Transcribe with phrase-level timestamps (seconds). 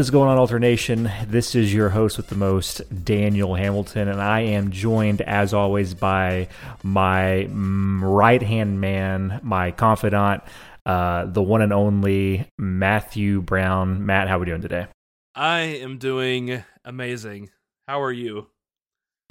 [0.00, 1.12] What is going on, Alternation?
[1.26, 5.92] This is your host with the most, Daniel Hamilton, and I am joined, as always,
[5.92, 6.48] by
[6.82, 10.42] my right hand man, my confidant,
[10.86, 14.06] uh, the one and only Matthew Brown.
[14.06, 14.86] Matt, how are we doing today?
[15.34, 17.50] I am doing amazing.
[17.86, 18.46] How are you?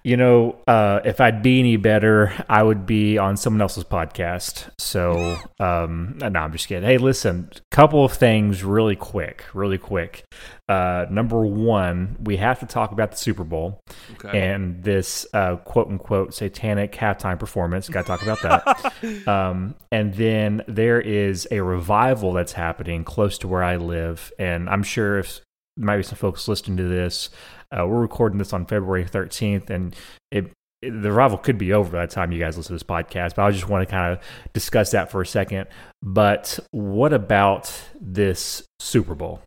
[0.03, 4.69] You know, uh, if I'd be any better, I would be on someone else's podcast.
[4.79, 6.87] So, um, no, I'm just kidding.
[6.87, 10.23] Hey, listen, couple of things really quick, really quick.
[10.67, 13.81] Uh, number one, we have to talk about the Super Bowl
[14.15, 14.39] Okay.
[14.39, 17.89] and this uh, quote unquote satanic halftime performance.
[17.89, 19.27] Got to talk about that.
[19.27, 24.69] um, and then there is a revival that's happening close to where I live, and
[24.69, 25.41] I'm sure if
[25.75, 27.29] might be some folks listening to this.
[27.71, 29.95] Uh, we're recording this on February 13th, and
[30.31, 32.83] it, it, the revival could be over by the time you guys listen to this
[32.83, 33.35] podcast.
[33.35, 35.67] But I just want to kind of discuss that for a second.
[36.01, 39.41] But what about this Super Bowl?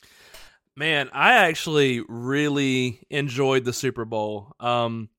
[0.77, 4.53] Man, I actually really enjoyed the Super Bowl.
[4.59, 5.11] Um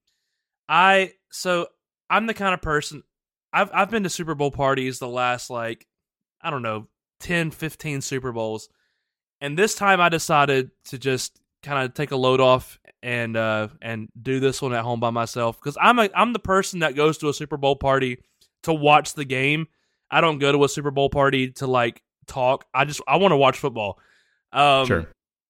[0.67, 1.67] I so
[2.09, 3.03] I'm the kind of person
[3.51, 5.85] I've I've been to Super Bowl parties the last like
[6.41, 6.87] I don't know,
[7.19, 8.67] 10, 15 Super Bowls.
[9.41, 13.67] And this time I decided to just kind of take a load off and uh
[13.81, 16.95] and do this one at home by myself cuz I'm a I'm the person that
[16.95, 18.19] goes to a Super Bowl party
[18.63, 19.67] to watch the game.
[20.11, 22.65] I don't go to a Super Bowl party to like talk.
[22.73, 23.99] I just I want to watch football.
[24.51, 25.07] Um Sure.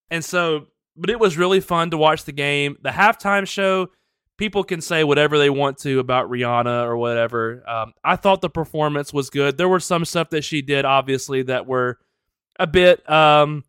[0.10, 2.78] and so, but it was really fun to watch the game.
[2.82, 3.90] The halftime show,
[4.38, 7.68] people can say whatever they want to about Rihanna or whatever.
[7.68, 9.58] Um, I thought the performance was good.
[9.58, 11.98] There were some stuff that she did, obviously, that were
[12.60, 13.64] a bit, um,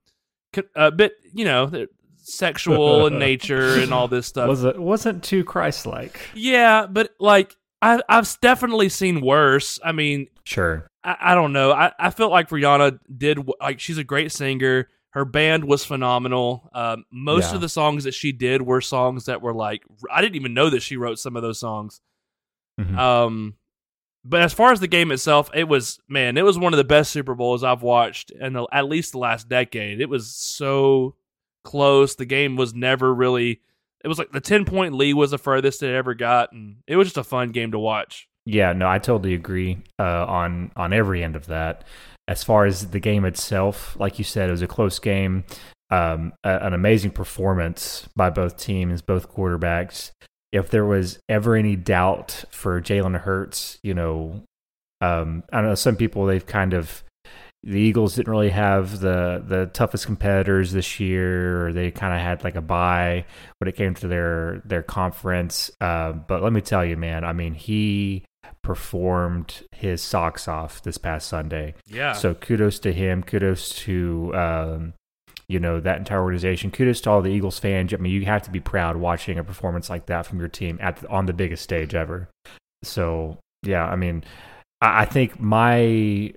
[0.74, 1.86] a bit, you know,
[2.26, 4.48] sexual in nature and all this stuff.
[4.48, 6.18] Was it wasn't too Christ-like?
[6.34, 9.78] yeah, but like I, I've definitely seen worse.
[9.84, 10.86] I mean, Sure.
[11.02, 11.72] I, I don't know.
[11.72, 14.88] I, I felt like Rihanna did like she's a great singer.
[15.10, 16.68] Her band was phenomenal.
[16.74, 17.54] Um, most Yeah.
[17.56, 20.70] of the songs that she did were songs that were like I didn't even know
[20.70, 22.00] that she wrote some of those songs.
[22.80, 22.98] Mhm.
[22.98, 23.54] Um,
[24.24, 26.84] but as far as the game itself, it was man, it was one of the
[26.84, 30.00] best Super Bowls I've watched in the, at least the last decade.
[30.00, 31.14] It was so
[31.64, 32.14] close.
[32.14, 33.60] The game was never really.
[34.04, 36.96] It was like the ten point lead was the furthest it ever got, and it
[36.96, 38.28] was just a fun game to watch.
[38.46, 41.84] Yeah, no, I totally agree uh, on on every end of that.
[42.28, 45.44] As far as the game itself, like you said, it was a close game.
[45.90, 50.10] Um, a, an amazing performance by both teams, both quarterbacks.
[50.52, 54.42] If there was ever any doubt for Jalen Hurts, you know,
[55.00, 57.04] um, I know some people they've kind of
[57.66, 62.20] the Eagles didn't really have the the toughest competitors this year, or they kind of
[62.20, 63.24] had like a bye
[63.58, 65.70] when it came to their their conference.
[65.80, 68.24] Uh, but let me tell you, man, I mean, he
[68.62, 71.74] performed his socks off this past Sunday.
[71.86, 72.12] Yeah.
[72.12, 73.22] So kudos to him.
[73.22, 74.92] Kudos to um,
[75.48, 76.70] you know that entire organization.
[76.70, 77.94] Kudos to all the Eagles fans.
[77.94, 80.78] I mean, you have to be proud watching a performance like that from your team
[80.82, 82.28] at the, on the biggest stage ever.
[82.82, 84.22] So yeah, I mean,
[84.82, 86.34] I, I think my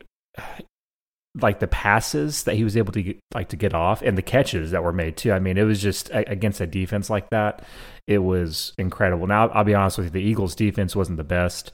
[1.42, 4.22] like the passes that he was able to get, like to get off and the
[4.22, 5.32] catches that were made too.
[5.32, 7.64] I mean, it was just against a defense like that,
[8.08, 9.28] it was incredible.
[9.28, 11.72] Now, I'll be honest with you, the Eagles' defense wasn't the best,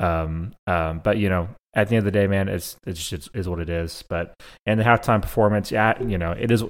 [0.00, 3.28] um, um, but you know, at the end of the day, man, it's it's just
[3.34, 4.04] is what it is.
[4.08, 4.34] But
[4.66, 6.62] and the halftime performance, yeah, you know, it is.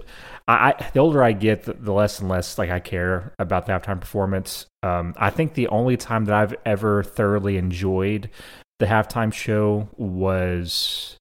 [0.49, 3.67] I, I the older I get, the, the less and less like I care about
[3.67, 4.67] the halftime performance.
[4.83, 8.31] Um, I think the only time that I've ever thoroughly enjoyed
[8.79, 11.17] the halftime show was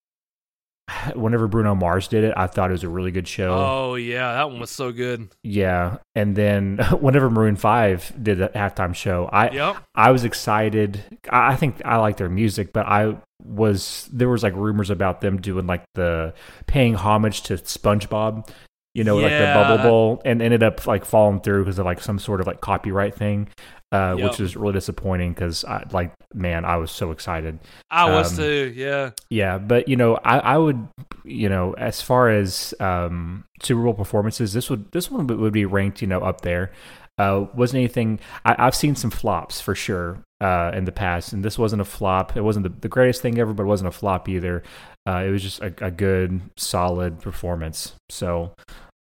[1.16, 2.33] whenever Bruno Mars did it.
[2.35, 3.53] I thought it was a really good show.
[3.53, 5.29] Oh yeah, that one was so good.
[5.44, 9.77] Yeah, and then whenever Maroon Five did the halftime show, I Yep.
[9.95, 11.03] I was excited.
[11.29, 15.21] I I think I like their music, but I was there was like rumors about
[15.21, 16.33] them doing like the
[16.66, 18.50] paying homage to SpongeBob,
[18.94, 22.01] you know, like the Bubble Bowl, and ended up like falling through because of like
[22.01, 23.48] some sort of like copyright thing,
[23.92, 24.30] uh, Yep.
[24.30, 27.60] which was really disappointing because I like man, I was so excited.
[27.92, 28.74] I was Um, too.
[28.75, 29.12] Yeah.
[29.30, 30.88] Yeah, but you know, I, I would,
[31.24, 35.54] you know, as far as um, Super Bowl performances, this would this one would- would
[35.54, 36.72] be ranked, you know, up there.
[37.19, 38.19] Uh, wasn't anything.
[38.44, 41.86] I, I've seen some flops for sure uh, in the past, and this wasn't a
[41.86, 42.36] flop.
[42.36, 44.63] It wasn't the, the greatest thing ever, but it wasn't a flop either.
[45.07, 47.94] Uh, it was just a, a good, solid performance.
[48.10, 48.56] So,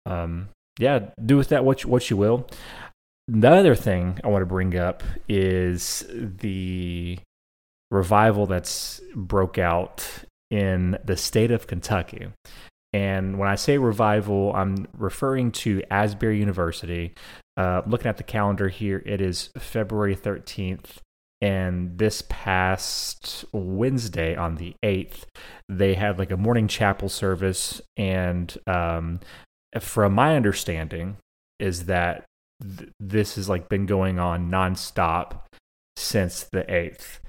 [0.07, 2.49] um, yeah, do with that what you, what you will.
[3.29, 7.19] The other thing I want to bring up is the
[7.91, 10.07] revival that's broke out
[10.51, 12.29] in the state of Kentucky.
[12.93, 17.15] And when I say revival, I'm referring to Asbury University.
[17.57, 20.97] Uh, looking at the calendar here, it is February 13th.
[21.41, 25.25] And this past Wednesday on the 8th,
[25.69, 27.81] they had like a morning chapel service.
[27.97, 29.21] And um,
[29.81, 31.17] from my understanding,
[31.59, 32.25] is that
[32.79, 35.41] th- this has like been going on nonstop
[35.97, 37.21] since the eighth,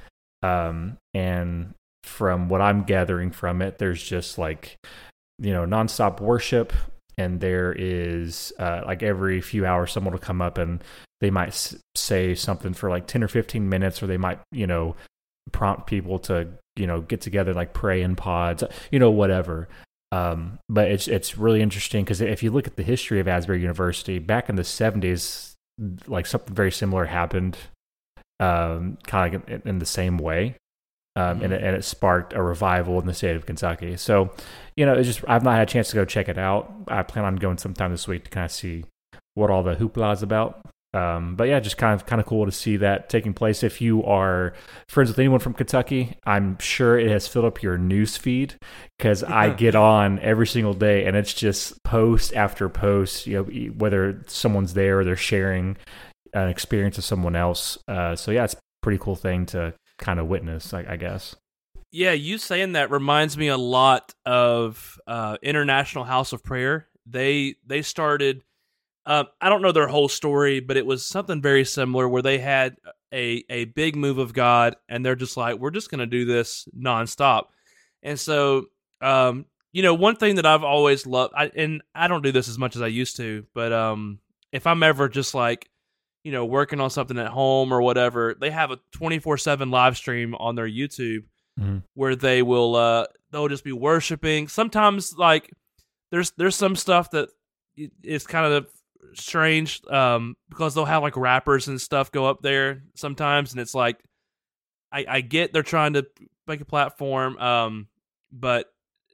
[0.41, 1.73] um, and
[2.03, 4.75] from what I'm gathering from it, there's just like
[5.39, 6.73] you know nonstop worship,
[7.17, 10.83] and there is uh, like every few hours someone will come up and
[11.21, 14.67] they might s- say something for like 10 or 15 minutes or they might you
[14.67, 14.95] know
[15.51, 19.67] prompt people to you know get together like pray in pods you know whatever
[20.13, 23.61] um, but it's it's really interesting because if you look at the history of asbury
[23.61, 25.55] university back in the 70s
[26.05, 27.57] like something very similar happened
[28.39, 30.55] um, kind of like in, in the same way
[31.15, 33.97] um, and, it, and it sparked a revival in the state of Kentucky.
[33.97, 34.31] So,
[34.75, 36.73] you know, it's just I've not had a chance to go check it out.
[36.87, 38.85] I plan on going sometime this week to kind of see
[39.35, 40.65] what all the hoopla is about.
[40.93, 43.63] Um, but yeah, just kind of kind of cool to see that taking place.
[43.63, 44.53] If you are
[44.87, 48.55] friends with anyone from Kentucky, I'm sure it has filled up your news feed
[48.97, 53.25] because I get on every single day and it's just post after post.
[53.25, 55.77] You know, whether someone's there or they're sharing
[56.33, 57.77] an experience of someone else.
[57.87, 61.35] Uh, so yeah, it's a pretty cool thing to kind of witness, I, I guess.
[61.91, 66.87] Yeah, you saying that reminds me a lot of uh, International House of Prayer.
[67.05, 68.43] They they started.
[69.05, 72.39] Uh, I don't know their whole story, but it was something very similar where they
[72.39, 72.77] had
[73.13, 76.25] a a big move of God, and they're just like, we're just going to do
[76.25, 77.45] this nonstop.
[78.01, 78.65] And so,
[79.01, 82.47] um, you know, one thing that I've always loved, I, and I don't do this
[82.47, 84.19] as much as I used to, but um,
[84.51, 85.69] if I'm ever just like
[86.23, 90.33] you know, working on something at home or whatever, they have a 24/7 live stream
[90.35, 91.25] on their YouTube
[91.59, 91.79] mm-hmm.
[91.93, 94.47] where they will uh they'll just be worshiping.
[94.47, 95.51] Sometimes like
[96.11, 97.29] there's there's some stuff that
[98.03, 98.67] is kind of
[99.13, 103.75] strange um because they'll have like rappers and stuff go up there sometimes and it's
[103.75, 103.99] like
[104.91, 106.05] I I get they're trying to
[106.47, 107.87] make a platform um
[108.31, 108.67] but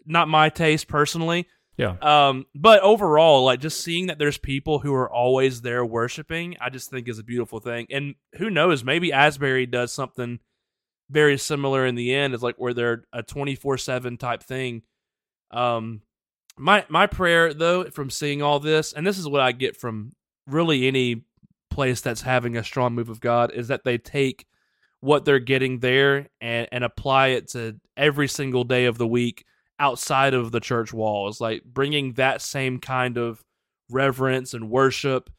[0.06, 1.48] not my taste personally.
[1.78, 1.96] Yeah.
[2.02, 6.70] Um, but overall, like just seeing that there's people who are always there worshiping, I
[6.70, 7.88] just think is a beautiful thing.
[7.90, 10.40] And who knows, maybe Asbury does something
[11.10, 12.34] very similar in the end.
[12.34, 14.82] It's like where they're a twenty four seven type thing.
[15.52, 16.02] Um,
[16.60, 20.12] my my prayer though from seeing all this, and this is what I get from
[20.46, 21.24] really any
[21.70, 24.46] place that's having a strong move of God, is that they take
[25.00, 29.46] what they're getting there and and apply it to every single day of the week
[29.80, 33.44] outside of the church walls, like bringing that same kind of
[33.90, 35.30] reverence and worship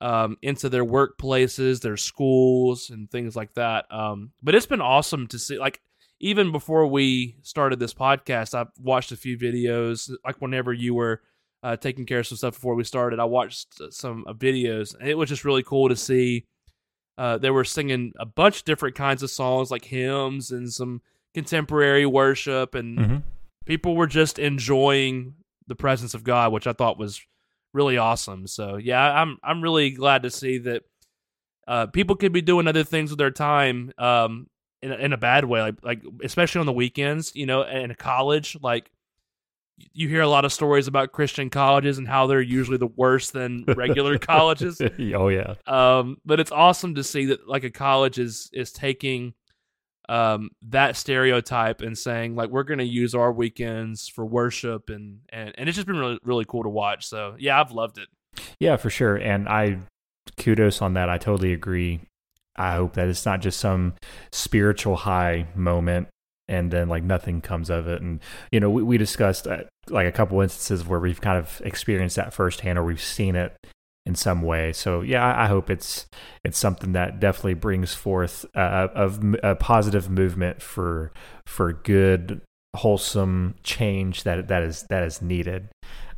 [0.00, 3.86] um, into their workplaces, their schools, and things like that.
[3.90, 5.58] Um, but it's been awesome to see.
[5.58, 5.80] Like
[6.20, 10.10] even before we started this podcast, I watched a few videos.
[10.24, 11.22] Like whenever you were
[11.62, 15.08] uh, taking care of some stuff before we started, I watched some uh, videos, and
[15.08, 16.46] it was just really cool to see.
[17.18, 21.02] Uh, they were singing a bunch of different kinds of songs, like hymns and some
[21.34, 23.16] contemporary worship, and mm-hmm
[23.70, 25.34] people were just enjoying
[25.68, 27.20] the presence of God, which I thought was
[27.72, 28.48] really awesome.
[28.48, 30.82] So yeah, I'm I'm really glad to see that
[31.68, 34.48] uh, people could be doing other things with their time um,
[34.82, 37.32] in a, in a bad way, like like especially on the weekends.
[37.34, 38.90] You know, in college, like
[39.92, 43.30] you hear a lot of stories about Christian colleges and how they're usually the worse
[43.30, 44.80] than regular colleges.
[45.14, 45.54] oh yeah.
[45.66, 49.34] Um, but it's awesome to see that like a college is is taking
[50.08, 55.20] um, that stereotype and saying like we're going to use our weekends for worship and,
[55.28, 57.06] and and it's just been really really cool to watch.
[57.06, 58.08] So yeah, I've loved it.
[58.58, 59.16] Yeah, for sure.
[59.16, 59.78] And I
[60.36, 61.08] kudos on that.
[61.08, 62.00] I totally agree.
[62.56, 63.94] I hope that it's not just some
[64.32, 66.08] spiritual high moment
[66.48, 68.02] and then like nothing comes of it.
[68.02, 71.62] And you know, we, we discussed uh, like a couple instances where we've kind of
[71.64, 73.56] experienced that firsthand or we've seen it
[74.04, 74.72] in some way.
[74.72, 76.06] So yeah, I hope it's
[76.44, 79.10] it's something that definitely brings forth a,
[79.42, 81.12] a, positive movement for
[81.46, 82.40] for good,
[82.74, 85.68] wholesome change that that is that is needed.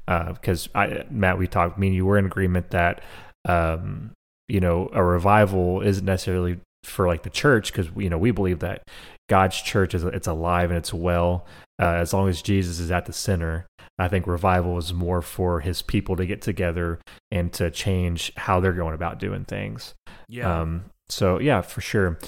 [0.07, 1.77] Because uh, Matt, we talked.
[1.77, 3.03] I mean, you were in agreement that
[3.49, 4.13] um,
[4.53, 8.59] you know a revival isn't necessarily for like the church because you know we believe
[8.59, 8.83] that
[9.31, 11.47] God's church is it's alive and it's well
[11.81, 13.67] uh, as long as Jesus is at the center.
[13.99, 16.99] I think revival is more for his people to get together
[17.31, 19.95] and to change how they're going about doing things.
[20.29, 20.61] Yeah.
[20.61, 22.19] Um, so yeah, for sure.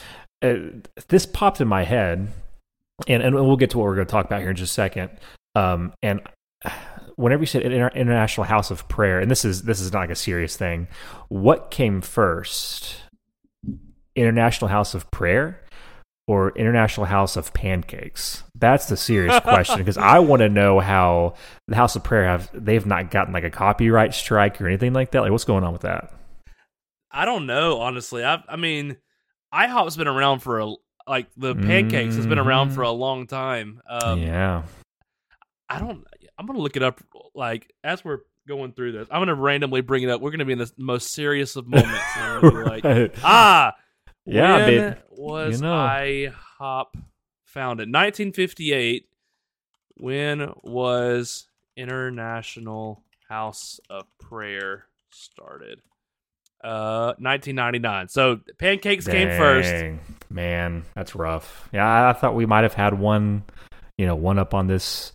[0.41, 0.57] Uh,
[1.09, 2.29] this popped in my head,
[3.07, 4.75] and and we'll get to what we're going to talk about here in just a
[4.75, 5.11] second.
[5.55, 6.23] Um, and
[7.17, 10.17] whenever you said international house of prayer, and this is this is not like a
[10.17, 10.89] serious thing,
[11.29, 12.97] what came first?
[14.17, 15.61] International House of Prayer
[16.27, 18.45] or International House of Pancakes?
[18.55, 21.35] That's the serious question because I want to know how
[21.67, 25.11] the House of Prayer have they've not gotten like a copyright strike or anything like
[25.13, 25.21] that.
[25.23, 26.13] Like, what's going on with that?
[27.11, 28.25] I don't know, honestly.
[28.25, 28.97] I I mean,
[29.53, 30.75] IHOP's been around for a
[31.07, 32.17] like the pancakes mm-hmm.
[32.17, 33.01] has been around for a mm-hmm.
[33.01, 33.83] long time.
[33.89, 34.63] Um, yeah,
[35.69, 36.05] I don't.
[36.39, 37.01] I'm gonna look it up.
[37.35, 39.09] Like as we're going through this.
[39.11, 40.21] I'm gonna randomly bring it up.
[40.21, 42.01] We're gonna be in the most serious of moments.
[42.17, 43.75] and I'm gonna be like, ah,
[44.27, 44.97] Yeah, when babe.
[45.11, 45.73] was You know.
[46.61, 46.87] IHOP
[47.47, 47.89] founded?
[47.89, 49.09] 1958.
[49.97, 55.81] When was International House of Prayer started?
[56.63, 58.09] Uh, 1999.
[58.09, 59.73] So pancakes came first.
[60.31, 61.69] Man, that's rough.
[61.73, 63.45] Yeah, I thought we might have had one,
[63.99, 65.13] you know, one up on this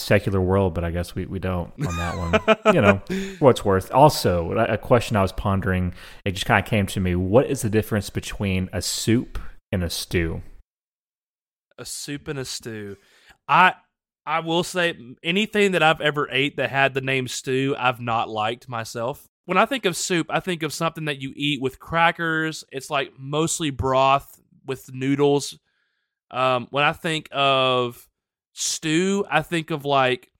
[0.00, 2.74] secular world, but I guess we, we don't on that one.
[2.74, 3.02] you know,
[3.38, 3.90] what's worth.
[3.92, 7.14] Also, a a question I was pondering, it just kind of came to me.
[7.14, 9.38] What is the difference between a soup
[9.72, 10.42] and a stew?
[11.80, 12.96] a soup and a stew.
[13.48, 13.74] I
[14.24, 18.28] I will say anything that I've ever ate that had the name stew, I've not
[18.28, 19.26] liked myself.
[19.46, 22.62] When I think of soup, I think of something that you eat with crackers.
[22.70, 25.58] It's like mostly broth with noodles.
[26.30, 28.06] Um, when I think of
[28.60, 30.30] stew, I think of like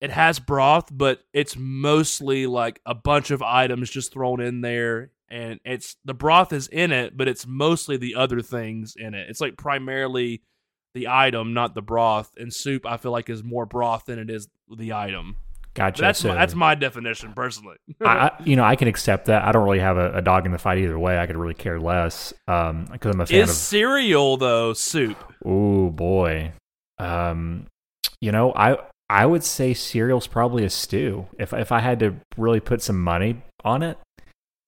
[0.00, 5.10] it has broth, but it's mostly like a bunch of items just thrown in there
[5.28, 9.28] and it's the broth is in it, but it's mostly the other things in it.
[9.28, 10.42] It's like primarily
[10.94, 12.32] the item, not the broth.
[12.36, 15.36] And soup, I feel like, is more broth than it is the item.
[15.74, 16.00] Gotcha.
[16.00, 17.76] But that's so my, that's my definition personally.
[18.00, 19.42] I, you know, I can accept that.
[19.42, 21.18] I don't really have a, a dog in the fight either way.
[21.18, 25.18] I could really care less um, because I'm a fan is of cereal though soup?
[25.44, 26.52] Oh boy.
[26.98, 27.66] Um
[28.20, 31.26] you know, I I would say cereal's probably a stew.
[31.38, 33.98] If if I had to really put some money on it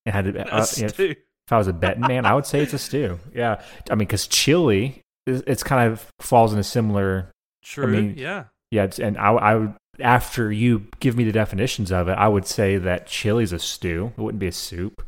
[0.07, 1.17] and had to uh, if, if
[1.51, 3.19] I was a betting man, I would say it's a stew.
[3.35, 3.61] Yeah.
[3.91, 7.31] I mean cuz chili is- it's kind of falls in a similar
[7.65, 7.87] True.
[7.89, 8.45] mean, yeah.
[8.71, 12.29] yeah, it's, and I I would after you give me the definitions of it, I
[12.29, 14.13] would say that chili's a stew.
[14.17, 15.05] It wouldn't be a soup.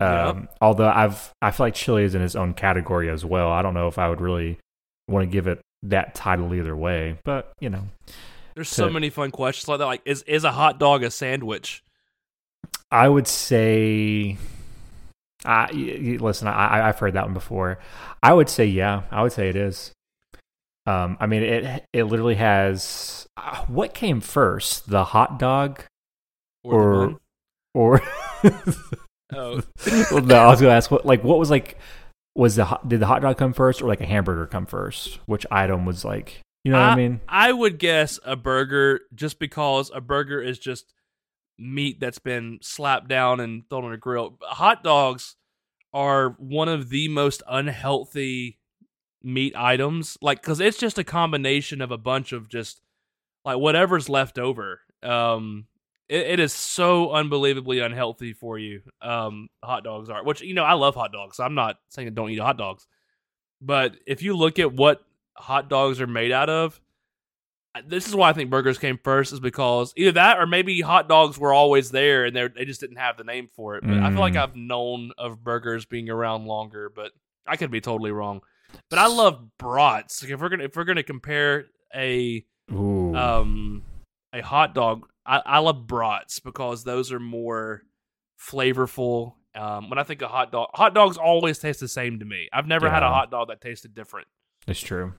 [0.00, 3.50] Um, although I've I feel like chili is in its own category as well.
[3.50, 4.58] I don't know if I would really
[5.08, 7.84] want to give it that title either way, but you know,
[8.54, 9.86] There's so many fun questions like that.
[9.86, 11.82] Like, is is a hot dog a sandwich?
[12.90, 14.36] I would say.
[15.44, 16.46] I listen.
[16.48, 17.78] I, I've heard that one before.
[18.22, 19.02] I would say yeah.
[19.10, 19.92] I would say it is.
[20.86, 23.26] Um, I mean, it it literally has.
[23.36, 25.82] Uh, what came first, the hot dog
[26.62, 27.18] Or,
[27.74, 28.02] Or- or?
[29.34, 29.62] Oh.
[30.12, 31.78] no, I was gonna ask what like what was like
[32.34, 35.18] was the hot, did the hot dog come first or like a hamburger come first?
[35.26, 37.20] Which item was like you know what I mean?
[37.28, 40.94] I would guess a burger just because a burger is just
[41.58, 44.38] meat that's been slapped down and thrown on a grill.
[44.42, 45.36] Hot dogs
[45.92, 48.58] are one of the most unhealthy
[49.24, 52.80] meat items like cuz it's just a combination of a bunch of just
[53.44, 54.80] like whatever's left over.
[55.02, 55.66] Um
[56.12, 58.82] it, it is so unbelievably unhealthy for you.
[59.00, 60.22] Um hot dogs are.
[60.24, 61.40] Which you know, I love hot dogs.
[61.40, 62.86] I'm not saying don't eat hot dogs.
[63.60, 65.02] But if you look at what
[65.36, 66.80] hot dogs are made out of,
[67.86, 71.08] this is why I think burgers came first, is because either that or maybe hot
[71.08, 73.84] dogs were always there and they they just didn't have the name for it.
[73.86, 74.42] But I feel like Mm.
[74.42, 77.12] I've known of burgers being around longer, but
[77.46, 78.42] I could be totally wrong.
[78.90, 80.22] But I love brats.
[80.22, 83.14] Like if we're gonna if we're gonna compare a Ooh.
[83.16, 83.82] um
[84.34, 87.82] a hot dog, I, I love brats because those are more
[88.40, 89.34] flavorful.
[89.54, 92.48] Um, when I think of hot dog, hot dogs always taste the same to me.
[92.52, 94.26] I've never had a hot dog that tasted different.
[94.66, 95.12] It's true.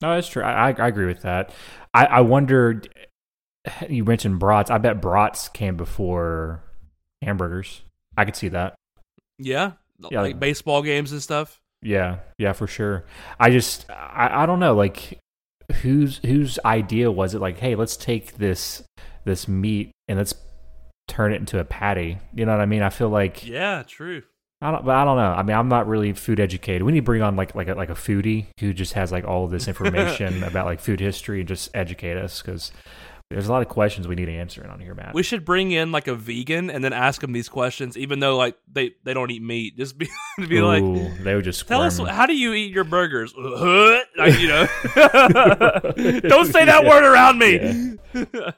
[0.00, 0.42] No, that's true.
[0.42, 1.52] I, I I agree with that.
[1.92, 2.88] I I wondered.
[3.88, 4.70] You mentioned brats.
[4.70, 6.62] I bet brats came before
[7.22, 7.82] hamburgers.
[8.14, 8.74] I could see that.
[9.38, 9.72] Yeah,
[10.10, 11.60] Yeah, like like- baseball games and stuff.
[11.80, 13.04] Yeah, yeah, for sure.
[13.40, 15.18] I just I, I don't know like
[15.80, 18.82] whose whose idea was it like, hey, let's take this
[19.24, 20.34] this meat and let's
[21.08, 22.18] turn it into a patty.
[22.34, 22.82] You know what I mean?
[22.82, 24.22] I feel like Yeah, true.
[24.60, 25.32] I don't but I don't know.
[25.32, 26.82] I mean, I'm not really food educated.
[26.82, 29.24] We need to bring on like like a, like a foodie who just has like
[29.24, 32.72] all of this information about like food history and just educate us cuz
[33.30, 35.14] there's a lot of questions we need to answering on here, Matt.
[35.14, 38.36] We should bring in like a vegan and then ask them these questions, even though
[38.36, 39.76] like they, they don't eat meat.
[39.78, 40.84] Just be be like,
[41.22, 43.34] they would just tell us how do you eat your burgers?
[43.36, 44.66] like, you know,
[46.28, 47.93] don't say that word around me.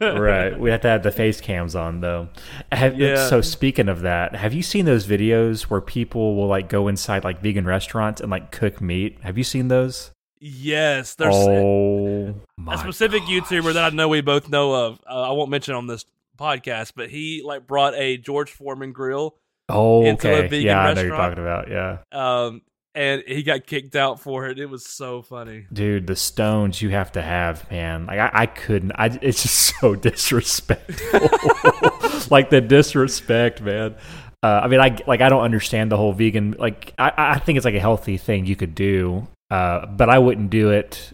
[0.01, 0.59] Right.
[0.59, 2.29] We have to have the face cams on though.
[2.73, 3.29] Have, Yeah.
[3.29, 7.25] So speaking of that, have you seen those videos where people will like go inside
[7.25, 9.19] like vegan restaurants and like cook meat?
[9.23, 10.13] Have you seen those?
[10.39, 12.35] Yes, there's oh,
[12.69, 13.31] a specific gosh.
[13.31, 15.01] YouTuber that I know we both know of.
[15.09, 16.05] Uh, I won't mention on this
[16.39, 19.37] podcast, but he like brought a George Foreman grill,
[19.69, 20.49] Oh, into a okay.
[20.49, 21.69] vegan yeah, I know you're talking about.
[21.71, 22.61] Yeah, um,
[22.97, 24.59] and he got kicked out for it.
[24.59, 25.67] It was so funny.
[25.73, 28.07] dude, the stones you have to have, man.
[28.07, 28.93] Like I, I couldn't.
[28.93, 29.19] I.
[29.21, 31.21] It's just so disrespectful.
[32.31, 33.95] like the disrespect, man.
[34.43, 36.57] Uh, I mean, I like I don't understand the whole vegan.
[36.59, 40.19] Like I, I think it's like a healthy thing you could do, uh, but I
[40.19, 41.13] wouldn't do it.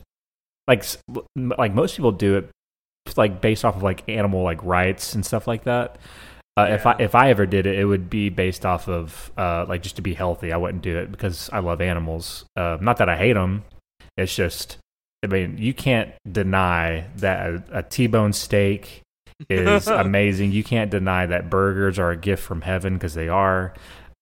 [0.68, 0.84] Like
[1.36, 2.48] like most people do it
[3.16, 5.98] like based off of like animal like rights and stuff like that.
[6.56, 9.64] Uh, If I if I ever did it, it would be based off of uh,
[9.68, 10.52] like just to be healthy.
[10.52, 12.44] I wouldn't do it because I love animals.
[12.56, 13.64] Uh, not that I hate them.
[14.18, 14.76] It's just,
[15.24, 19.00] I mean, you can't deny that a, a T-bone steak
[19.48, 20.52] is amazing.
[20.52, 23.72] You can't deny that burgers are a gift from heaven because they are.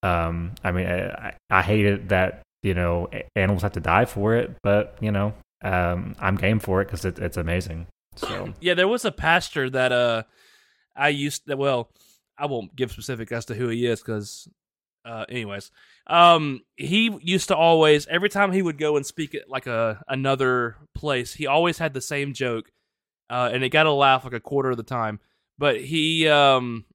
[0.05, 4.37] Um, I mean, I, I hate it that you know animals have to die for
[4.37, 5.35] it, but you know,
[5.65, 7.89] um, I'm game for it because it, it's amazing.
[8.15, 10.23] So Yeah, there was a pastor that uh
[10.97, 11.89] I used to, well,
[12.41, 14.49] I won't give specific as to who he is cuz
[15.05, 15.71] uh anyways.
[16.07, 20.03] Um he used to always every time he would go and speak at like a
[20.09, 22.71] another place, he always had the same joke.
[23.29, 25.21] Uh and it got a laugh like a quarter of the time.
[25.59, 26.87] But he um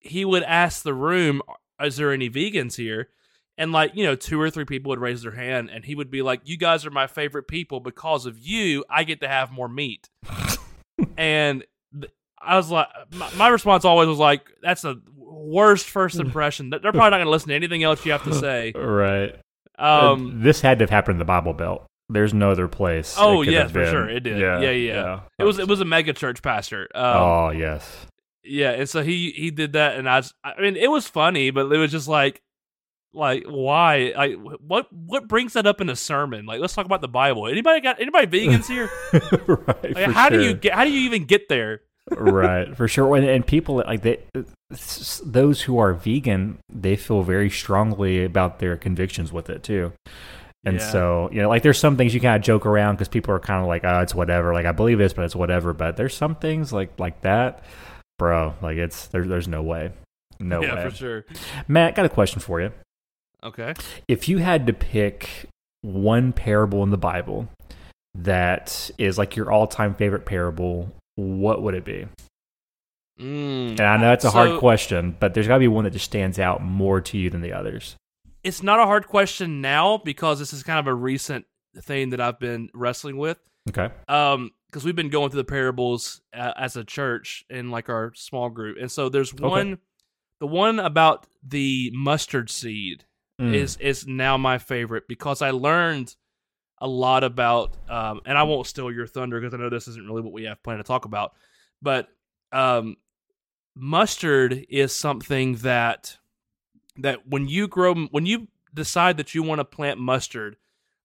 [0.00, 1.40] he would ask the room,
[1.80, 3.08] is there any vegans here?
[3.56, 6.10] And like, you know, two or three people would raise their hand and he would
[6.10, 9.52] be like, "You guys are my favorite people because of you, I get to have
[9.52, 10.10] more meat."
[11.16, 11.64] and
[12.44, 16.70] I was like, my, my response always was like, "That's the worst first impression.
[16.70, 19.36] They're probably not going to listen to anything else you have to say." right,
[19.78, 21.86] Um, this had to have happened in the Bible Belt.
[22.08, 23.16] There's no other place.
[23.18, 23.90] oh yeah, for been.
[23.90, 24.38] sure, it did.
[24.38, 25.20] Yeah, yeah, yeah.
[25.38, 26.88] It was it was a mega church pastor.
[26.94, 28.06] Um, oh yes,
[28.42, 31.50] Yeah, and so he he did that, and I was, I mean, it was funny,
[31.50, 32.42] but it was just like,
[33.14, 34.12] like why?
[34.14, 36.44] Like what what brings that up in a sermon?
[36.44, 37.46] Like let's talk about the Bible.
[37.46, 38.90] Anybody got anybody vegans here?
[39.46, 39.94] right.
[39.94, 40.74] Like, how do you get?
[40.74, 41.80] How do you even get there?
[42.10, 43.16] Right for sure.
[43.16, 44.20] And, and people like they
[45.24, 49.92] those who are vegan they feel very strongly about their convictions with it too.
[50.66, 50.90] And Yeah.
[50.90, 53.38] so you know like there's some things you kind of joke around because people are
[53.40, 54.52] kind of like oh it's whatever.
[54.52, 55.72] Like i believe this but it's whatever.
[55.72, 57.62] But there's some things like like that
[58.18, 59.92] bro like it's there, there's no way.
[60.40, 60.90] No yeah, way.
[60.90, 61.24] for sure.
[61.68, 62.72] matt got a question for you.
[63.42, 63.74] Okay.
[64.08, 65.46] if you had to pick
[65.82, 67.46] one parable in the bible
[68.14, 72.06] that is like your all-time favorite parable what would it be
[73.20, 73.70] Mm.
[73.72, 75.92] And I know that's a So- hard question, but there's got to be one that
[75.92, 77.94] just stands out more to you than the others.
[78.42, 81.46] It's not a hard question now because this is kind of a recent
[81.78, 83.38] thing that I've been wrestling with.
[83.70, 83.88] Okay.
[84.08, 88.12] um because we've been going through the parables uh, as a church in like our
[88.16, 89.78] small group and so there's one
[90.40, 93.04] the one about the mustard seed
[93.40, 93.54] Mm.
[93.54, 96.14] is is now my favorite because i learned
[96.84, 100.06] a lot about um and i won't steal your thunder because i know this isn't
[100.06, 101.32] really what we have planned to talk about
[101.80, 102.08] but
[102.52, 102.94] um
[103.74, 106.18] mustard is something that
[106.98, 110.56] that when you grow when you decide that you want to plant mustard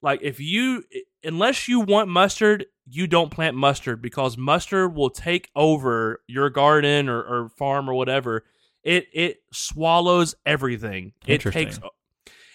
[0.02, 0.84] like if you
[1.24, 7.08] unless you want mustard you don't plant mustard because mustard will take over your garden
[7.08, 8.44] or, or farm or whatever
[8.84, 11.80] it it swallows everything it takes.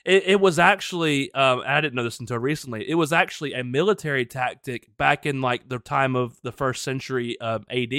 [0.04, 3.64] It, it was actually um, i didn't know this until recently it was actually a
[3.64, 7.94] military tactic back in like the time of the first century um, ad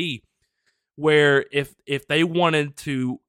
[0.96, 3.20] where if if they wanted to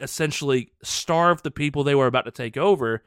[0.00, 3.02] essentially starve the people they were about to take over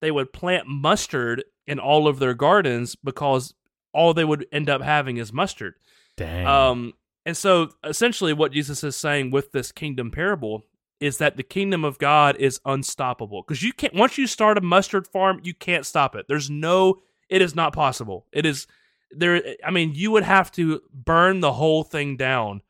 [0.00, 3.54] they would plant mustard in all of their gardens because
[3.94, 5.74] all they would end up having is mustard.
[6.16, 6.46] Dang.
[6.46, 6.92] Um,
[7.24, 10.64] and so essentially, what Jesus is saying with this kingdom parable
[11.00, 14.60] is that the kingdom of God is unstoppable because you can't once you start a
[14.60, 16.26] mustard farm, you can't stop it.
[16.28, 18.26] There's no, it is not possible.
[18.32, 18.66] It is
[19.10, 19.42] there.
[19.64, 22.62] I mean, you would have to burn the whole thing down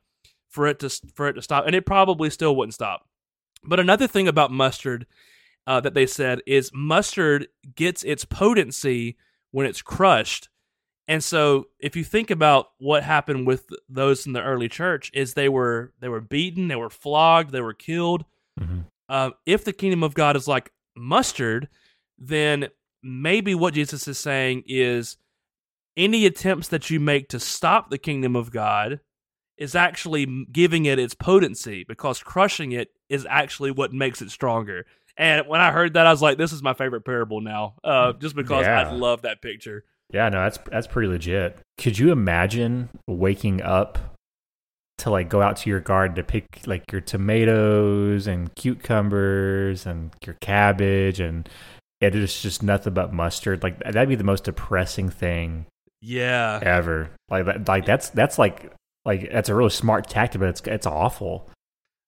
[0.49, 3.07] for it to for it to stop, and it probably still wouldn't stop.
[3.63, 5.05] But another thing about mustard
[5.67, 9.17] uh, that they said is mustard gets its potency
[9.51, 10.49] when it's crushed.
[11.07, 15.33] And so if you think about what happened with those in the early church is
[15.33, 18.25] they were they were beaten, they were flogged, they were killed.
[18.59, 18.85] Mhm.
[19.07, 21.69] Uh, if the kingdom of God is like mustard,
[22.17, 22.69] then
[23.03, 25.17] maybe what Jesus is saying is
[25.95, 28.99] any attempts that you make to stop the kingdom of God
[29.57, 34.85] is actually giving it its potency because crushing it is actually what makes it stronger.
[35.17, 38.13] And when I heard that, I was like, "This is my favorite parable now," uh,
[38.13, 38.81] just because Yeah.
[38.81, 39.85] I love that picture.
[40.15, 41.59] Yeah, no, that's that's pretty legit.
[41.77, 43.99] Could you imagine waking up
[44.99, 50.11] to like go out to your garden to pick like your tomatoes and cucumbers and
[50.25, 51.49] your cabbage and
[51.99, 53.61] it is just nothing but mustard.
[53.61, 55.65] Like that'd be the most depressing thing
[56.01, 57.09] Yeah, ever.
[57.29, 58.71] Like that, like that's that's like
[59.03, 61.49] like that's a really smart tactic, but it's it's awful.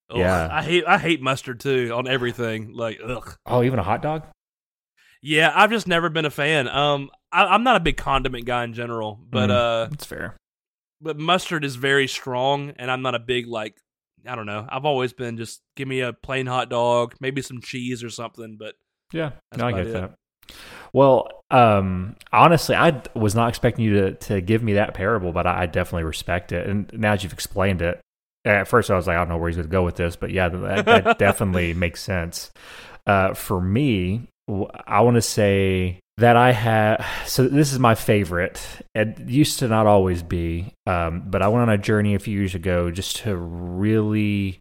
[0.09, 0.47] Ugh, Yeah.
[0.49, 2.71] I hate I hate mustard too on everything.
[2.73, 3.35] Like, ugh.
[3.45, 4.23] Oh, even a hot dog?
[5.21, 6.67] Yeah, I've just never been a fan.
[6.69, 9.53] Um, I, I'm not a big condiment guy in general, but Mm.
[9.53, 10.35] uh, That's fair.
[11.01, 13.77] but mustard is very strong, and I'm not a big like.
[14.25, 14.65] I don't know.
[14.67, 18.57] I've always been just give me a plain hot dog, maybe some cheese or something.
[18.59, 18.75] But
[19.13, 19.93] Yeah, no, I get it.
[19.93, 20.13] that.
[20.91, 25.45] Well, um, honestly, I was not expecting you to, to give me that parable, but
[25.45, 26.67] I, I definitely respect it.
[26.67, 28.01] And now that you've explained it,
[28.43, 30.15] at first I was like, I don't know where he's going to go with this,
[30.15, 32.51] but yeah, that, that definitely makes sense.
[33.05, 34.27] Uh, for me,
[34.87, 37.05] I want to say that I have.
[37.25, 38.65] So this is my favorite.
[38.95, 42.37] It used to not always be, um, but I went on a journey a few
[42.37, 44.59] years ago just to really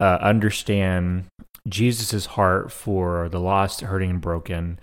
[0.00, 1.26] uh, understand
[1.68, 4.80] Jesus's heart for the lost, hurting, and broken.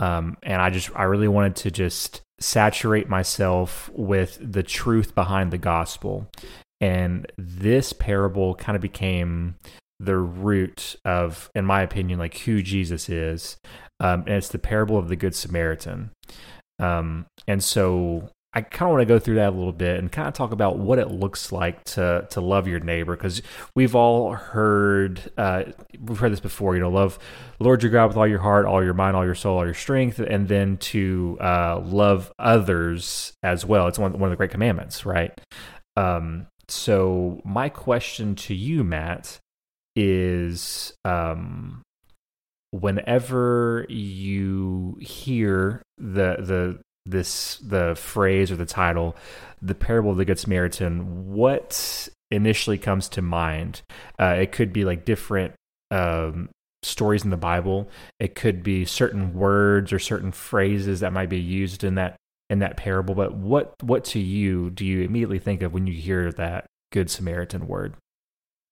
[0.00, 5.50] Um, and I just, I really wanted to just saturate myself with the truth behind
[5.50, 6.28] the gospel.
[6.80, 9.56] And this parable kind of became
[10.04, 13.56] the root of, in my opinion, like who Jesus is.
[14.00, 16.10] Um, and it's the parable of the Good Samaritan.
[16.78, 20.10] Um, and so I kind of want to go through that a little bit and
[20.10, 23.42] kind of talk about what it looks like to to love your neighbor because
[23.74, 25.64] we've all heard uh,
[26.00, 26.74] we've heard this before.
[26.74, 27.18] You know, love
[27.58, 29.74] Lord your God with all your heart, all your mind, all your soul, all your
[29.74, 33.88] strength, and then to uh, love others as well.
[33.88, 35.32] It's one one of the great commandments, right?
[35.96, 39.40] Um, so my question to you, Matt,
[39.96, 41.82] is um,
[42.70, 49.16] whenever you hear the the this the phrase or the title,
[49.60, 53.82] the parable of the good Samaritan, what initially comes to mind?
[54.18, 55.54] Uh, it could be like different
[55.90, 56.48] um,
[56.82, 57.88] stories in the Bible.
[58.18, 62.16] It could be certain words or certain phrases that might be used in that
[62.50, 63.14] in that parable.
[63.14, 67.10] But what what to you do you immediately think of when you hear that good
[67.10, 67.94] Samaritan word?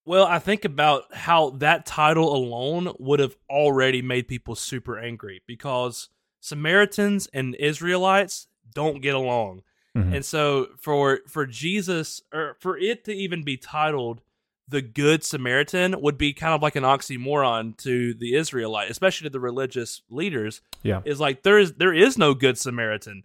[0.04, 5.42] Well, I think about how that title alone would have already made people super angry
[5.46, 6.08] because
[6.40, 9.62] Samaritans and Israelites don't get along.
[9.96, 10.14] Mm-hmm.
[10.14, 14.22] And so for for Jesus or for it to even be titled
[14.68, 19.32] the good Samaritan would be kind of like an oxymoron to the Israelite, especially to
[19.32, 20.62] the religious leaders.
[20.82, 21.02] Yeah.
[21.04, 23.24] Is like there is there is no good Samaritan.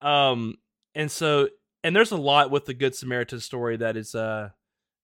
[0.00, 0.56] Um
[0.94, 1.48] and so
[1.84, 4.50] and there's a lot with the good Samaritan story that is uh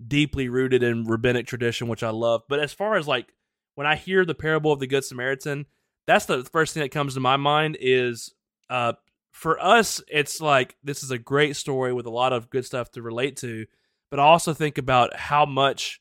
[0.09, 2.43] deeply rooted in rabbinic tradition which I love.
[2.49, 3.33] But as far as like
[3.75, 5.67] when I hear the parable of the good Samaritan,
[6.07, 8.33] that's the first thing that comes to my mind is
[8.71, 8.93] uh
[9.33, 12.91] for us it's like this is a great story with a lot of good stuff
[12.91, 13.67] to relate to
[14.11, 16.01] but i also think about how much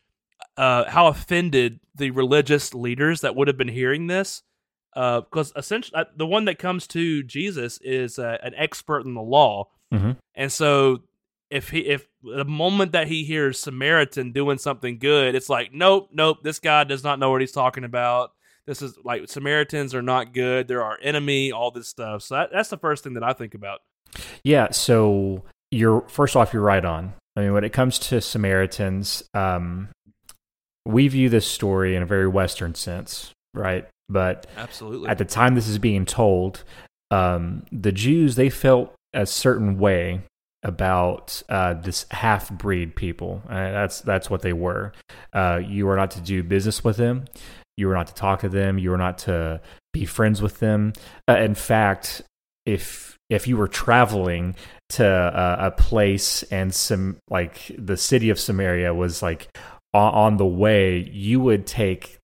[0.58, 4.44] uh how offended the religious leaders that would have been hearing this
[4.96, 9.14] uh because essentially uh, the one that comes to jesus is uh, an expert in
[9.14, 10.12] the law mm-hmm.
[10.36, 11.00] and so
[11.52, 16.10] if he if the moment that he hears samaritan doing something good it's like nope
[16.12, 18.32] nope this guy does not know what he's talking about
[18.68, 20.68] this is like Samaritans are not good.
[20.68, 21.52] They're our enemy.
[21.52, 22.24] All this stuff.
[22.24, 23.80] So that, that's the first thing that I think about.
[24.44, 24.72] Yeah.
[24.72, 27.14] So you're first off, you're right on.
[27.36, 29.90] I mean, when it comes to Samaritans, um,
[30.86, 33.88] we view this story in a very Western sense, right?
[34.10, 36.64] But absolutely, at the time this is being told,
[37.10, 40.22] um, the Jews they felt a certain way
[40.63, 43.41] about uh, this half breed people.
[43.50, 44.93] Uh, that's that's what they were.
[45.34, 47.26] Uh, you are not to do business with them.
[47.78, 48.78] You were not to talk to them.
[48.78, 49.62] You were not to
[49.93, 50.93] be friends with them.
[51.28, 52.21] Uh, in fact,
[52.65, 54.56] if if you were traveling
[54.89, 59.47] to uh, a place and some like the city of Samaria was like
[59.93, 62.19] on, on the way, you would take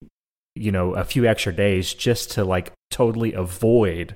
[0.56, 4.16] you know a few extra days just to like totally avoid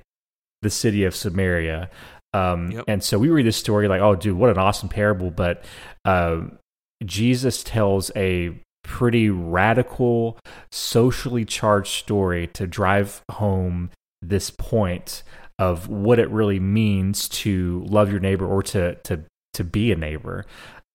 [0.61, 1.89] the city of Samaria.
[2.33, 2.85] Um, yep.
[2.87, 5.31] And so we read this story like, oh, dude, what an awesome parable!
[5.31, 5.63] But
[6.05, 6.41] uh,
[7.05, 10.39] Jesus tells a pretty radical,
[10.71, 13.89] socially charged story to drive home
[14.21, 15.23] this point
[15.59, 19.95] of what it really means to love your neighbor or to to to be a
[19.95, 20.45] neighbor.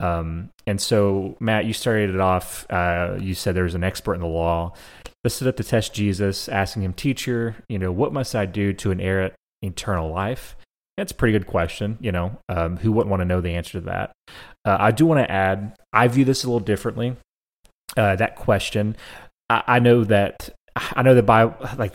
[0.01, 2.67] Um, and so, Matt, you started it off.
[2.71, 4.75] Uh, you said there was an expert in the law.
[5.25, 8.73] This stood up to test Jesus, asking him, "Teacher, you know, what must I do
[8.75, 10.57] to inherit eternal life?"
[10.97, 11.99] That's a pretty good question.
[12.01, 14.13] You know, um, who wouldn't want to know the answer to that?
[14.65, 17.17] Uh, I do want to add, I view this a little differently
[17.97, 18.97] uh, that question.
[19.49, 20.51] I, I know that
[20.95, 21.45] I know that by
[21.77, 21.95] like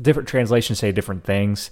[0.00, 1.70] different translations say different things.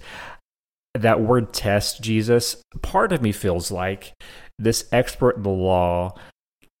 [0.93, 4.13] That word test Jesus, part of me feels like
[4.59, 6.15] this expert in the law,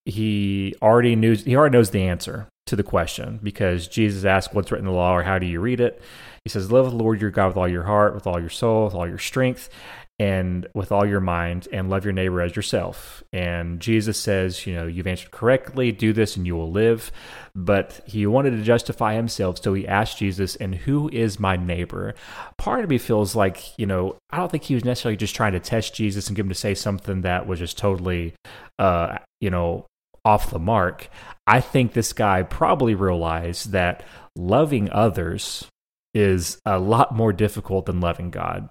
[0.05, 4.71] he already knew he already knows the answer to the question because Jesus asked what's
[4.71, 6.01] written in the law or how do you read it?
[6.43, 8.85] He says, Love the Lord your God with all your heart, with all your soul,
[8.85, 9.69] with all your strength
[10.17, 13.21] and with all your mind and love your neighbor as yourself.
[13.33, 17.11] And Jesus says, you know, you've answered correctly, do this and you will live.
[17.53, 22.15] But he wanted to justify himself, so he asked Jesus, and who is my neighbor?
[22.57, 25.53] Part of me feels like, you know, I don't think he was necessarily just trying
[25.53, 28.33] to test Jesus and get him to say something that was just totally,
[28.79, 29.85] uh, you know,
[30.25, 31.09] off the mark.
[31.47, 34.03] I think this guy probably realized that
[34.35, 35.65] loving others
[36.13, 38.69] is a lot more difficult than loving God.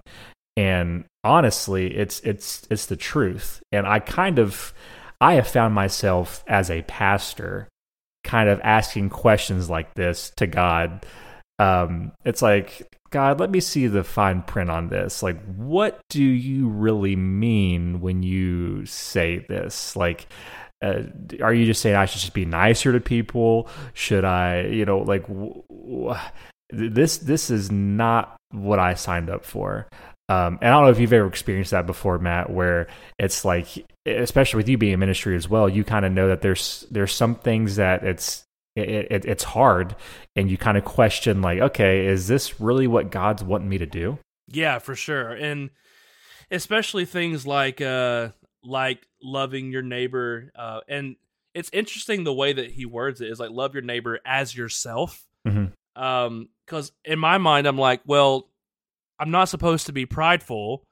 [0.57, 3.63] And honestly, it's it's it's the truth.
[3.73, 4.75] And I kind of
[5.21, 7.69] I have found myself as a pastor
[8.25, 11.07] kind of asking questions like this to God.
[11.59, 15.23] Um, it's like, God, let me see the fine print on this.
[15.23, 19.95] Like, what do you really mean when you say this?
[19.95, 20.27] Like,
[20.85, 21.03] uh,
[21.43, 23.69] are you just saying I should just be nicer to people?
[23.95, 26.21] Should I, you know, like w- w-
[26.71, 27.19] this?
[27.19, 29.89] This is not what I signed up for.
[30.29, 32.87] Um, and I don't know if you've ever experienced that before, Matt, where
[33.19, 33.69] it's like,
[34.07, 37.13] especially with you being in ministry as well, you kind of know that there's there's
[37.13, 38.45] some things that it's
[38.77, 39.95] it, it, it's hard,
[40.35, 43.87] and you kind of question like, okay, is this really what God's wanting me to
[43.87, 44.19] do?
[44.49, 45.71] Yeah, for sure, and
[46.51, 48.31] especially things like uh
[48.63, 51.17] like loving your neighbor, uh, and
[51.55, 55.27] it's interesting the way that he words it is like love your neighbor as yourself.
[55.47, 56.03] Mm-hmm.
[56.03, 58.49] Um, because in my mind, I'm like, well,
[59.19, 60.85] I'm not supposed to be prideful.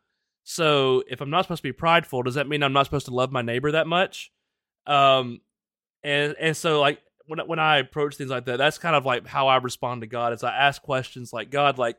[0.45, 3.15] So if I'm not supposed to be prideful, does that mean I'm not supposed to
[3.15, 4.31] love my neighbor that much?
[4.87, 5.41] Um,
[6.03, 9.27] and and so like when when I approach things like that, that's kind of like
[9.27, 10.33] how I respond to God.
[10.33, 11.97] Is I ask questions like, God, like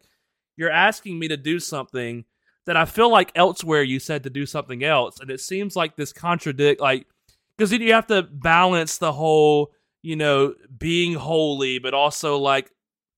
[0.56, 2.26] you're asking me to do something
[2.66, 5.96] that I feel like elsewhere you said to do something else, and it seems like
[5.96, 7.08] this contradict like
[7.58, 9.72] because then you have to balance the whole
[10.02, 12.72] you know being holy, but also like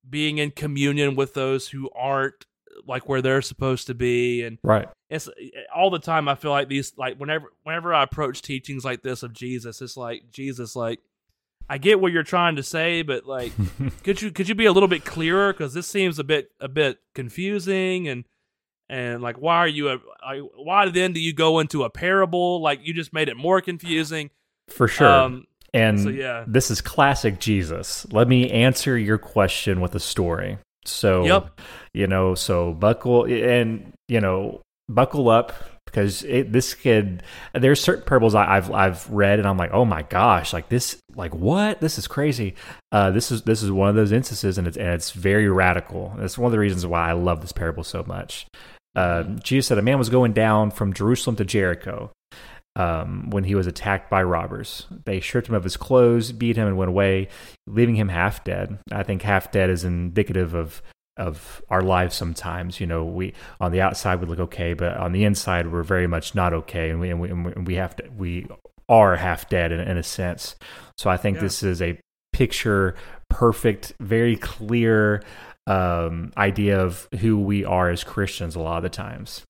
[0.09, 2.45] being in communion with those who aren't
[2.87, 4.89] like where they're supposed to be and right.
[5.09, 8.83] it's eh, all the time i feel like these like whenever whenever i approach teachings
[8.83, 10.99] like this of jesus it's like jesus like
[11.69, 13.53] i get what you're trying to say but like
[14.03, 15.53] could you could you be a little bit clearer?
[15.53, 18.25] Because this seems a bit a bit confusing and
[18.89, 19.99] and like why are you a
[20.55, 24.29] why then do you go into a parable like you just made it more confusing
[24.69, 26.43] for sure um, and so, yeah.
[26.47, 31.59] this is classic jesus let me answer your question with a story so, yep.
[31.93, 35.53] you know, so buckle and you know, buckle up
[35.85, 37.23] because it, this kid.
[37.53, 40.97] There's certain parables I, have I've read, and I'm like, oh my gosh, like this,
[41.15, 41.81] like what?
[41.81, 42.55] This is crazy.
[42.91, 46.13] Uh, this is this is one of those instances, and it's and it's very radical.
[46.17, 48.45] That's one of the reasons why I love this parable so much.
[48.95, 52.11] Uh, Jesus said a man was going down from Jerusalem to Jericho.
[52.77, 54.85] Um, when he was attacked by robbers.
[55.05, 57.29] They stripped him of his clothes, beat him, and went away,
[57.67, 58.79] leaving him half dead.
[58.91, 60.81] I think half dead is indicative of
[61.17, 65.13] of our lives sometimes you know we on the outside we look okay but on
[65.13, 68.03] the inside we're very much not okay and we and we, and we have to
[68.17, 68.45] we
[68.89, 70.55] are half dead in, in a sense
[70.97, 71.41] so i think yeah.
[71.43, 71.97] this is a
[72.33, 72.95] picture
[73.29, 75.23] perfect very clear
[75.67, 79.43] um, idea of who we are as christians a lot of the times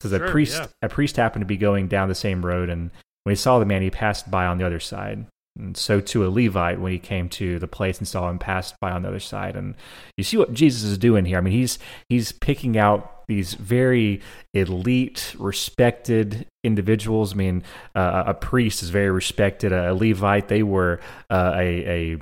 [0.00, 0.66] because sure, a priest yeah.
[0.82, 2.90] a priest happened to be going down the same road, and
[3.24, 5.26] when he saw the man, he passed by on the other side.
[5.58, 8.76] And so too a Levite, when he came to the place and saw him, passed
[8.80, 9.56] by on the other side.
[9.56, 9.74] And
[10.16, 11.38] you see what Jesus is doing here.
[11.38, 14.22] I mean, he's he's picking out these very
[14.54, 17.34] elite, respected individuals.
[17.34, 17.62] I mean,
[17.94, 19.72] uh, a priest is very respected.
[19.72, 22.18] A Levite, they were uh, a, a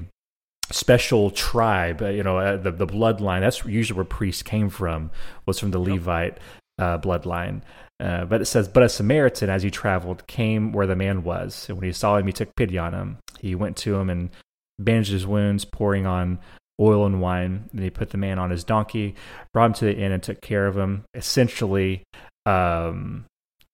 [0.70, 2.02] special tribe.
[2.02, 3.40] Uh, you know, uh, the the bloodline.
[3.40, 5.10] That's usually where priests came from.
[5.46, 6.38] Was from the Levite
[6.78, 7.62] uh, bloodline.
[8.00, 11.66] Uh, but it says, But a Samaritan, as he traveled, came where the man was.
[11.68, 13.18] And when he saw him, he took pity on him.
[13.40, 14.30] He went to him and
[14.78, 16.38] bandaged his wounds, pouring on
[16.80, 17.68] oil and wine.
[17.72, 19.16] Then he put the man on his donkey,
[19.52, 21.04] brought him to the inn, and took care of him.
[21.14, 22.04] Essentially,
[22.46, 23.26] um,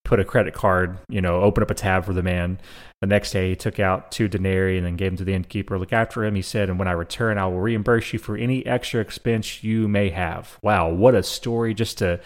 [0.05, 2.59] put a credit card, you know, open up a tab for the man.
[3.01, 5.79] The next day, he took out two denarii and then gave them to the innkeeper.
[5.79, 8.65] Look after him, he said, and when I return, I will reimburse you for any
[8.67, 10.59] extra expense you may have.
[10.63, 12.21] Wow, what a story just to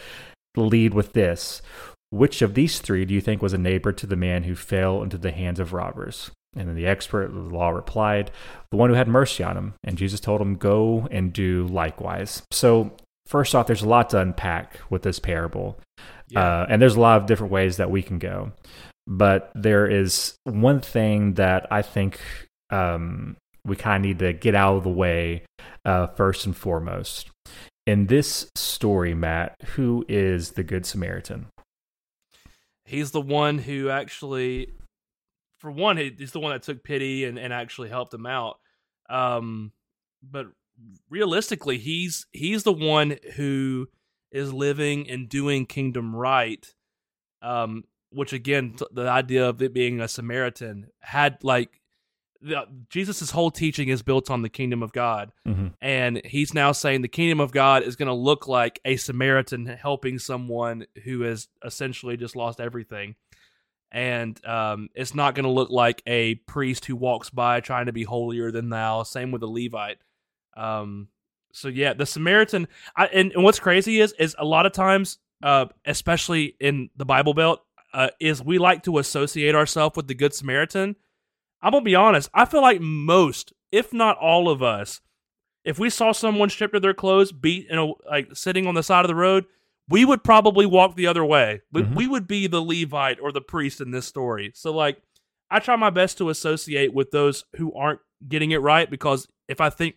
[0.57, 1.63] lead with this
[2.11, 5.03] Which of these three do you think was a neighbor to the man who fell
[5.03, 6.31] into the hands of robbers?
[6.57, 8.31] And then the expert of the law replied,
[8.71, 9.75] The one who had mercy on him.
[9.85, 12.43] And Jesus told him, Go and do likewise.
[12.51, 12.93] So,
[13.29, 15.79] first off, there's a lot to unpack with this parable.
[16.29, 16.41] Yeah.
[16.41, 18.53] Uh, and there's a lot of different ways that we can go.
[19.07, 22.21] But there is one thing that I think
[22.71, 25.45] um, we kind of need to get out of the way
[25.85, 27.31] uh, first and foremost
[27.89, 31.47] in this story, Matt, who is the Good Samaritan?
[32.85, 34.75] He's the one who actually,
[35.59, 38.59] for one, he's the one that took pity and, and actually helped him out.
[39.09, 39.73] Um,
[40.23, 40.49] but
[41.09, 43.89] realistically, he's he's the one who
[44.31, 46.75] is living and doing kingdom right.
[47.41, 51.81] Um, which again, the idea of it being a Samaritan had like
[52.89, 55.33] Jesus' whole teaching is built on the kingdom of God.
[55.47, 55.69] Mm-hmm.
[55.81, 59.67] And he's now saying the kingdom of God is going to look like a Samaritan
[59.67, 63.17] helping someone who has essentially just lost everything.
[63.91, 67.93] And um, it's not going to look like a priest who walks by trying to
[67.93, 69.03] be holier than thou.
[69.03, 69.99] Same with a Levite.
[70.59, 71.09] Um,
[71.53, 72.69] so yeah, the Samaritan.
[72.97, 77.05] I, and, and what's crazy is is a lot of times, uh, especially in the
[77.07, 77.63] Bible Belt,
[77.95, 80.97] uh, is we like to associate ourselves with the Good Samaritan.
[81.63, 82.29] I'm gonna be honest.
[82.35, 85.01] I feel like most, if not all of us,
[85.65, 89.05] if we saw someone stripped of their clothes, beat, know, like sitting on the side
[89.05, 89.45] of the road,
[89.89, 91.63] we would probably walk the other way.
[91.73, 91.95] We, Mhm.
[91.97, 94.53] we would be the Levite or the priest in this story.
[94.55, 95.01] So, like,
[95.51, 99.61] I try my best to associate with those who aren't getting it right because if
[99.61, 99.95] I think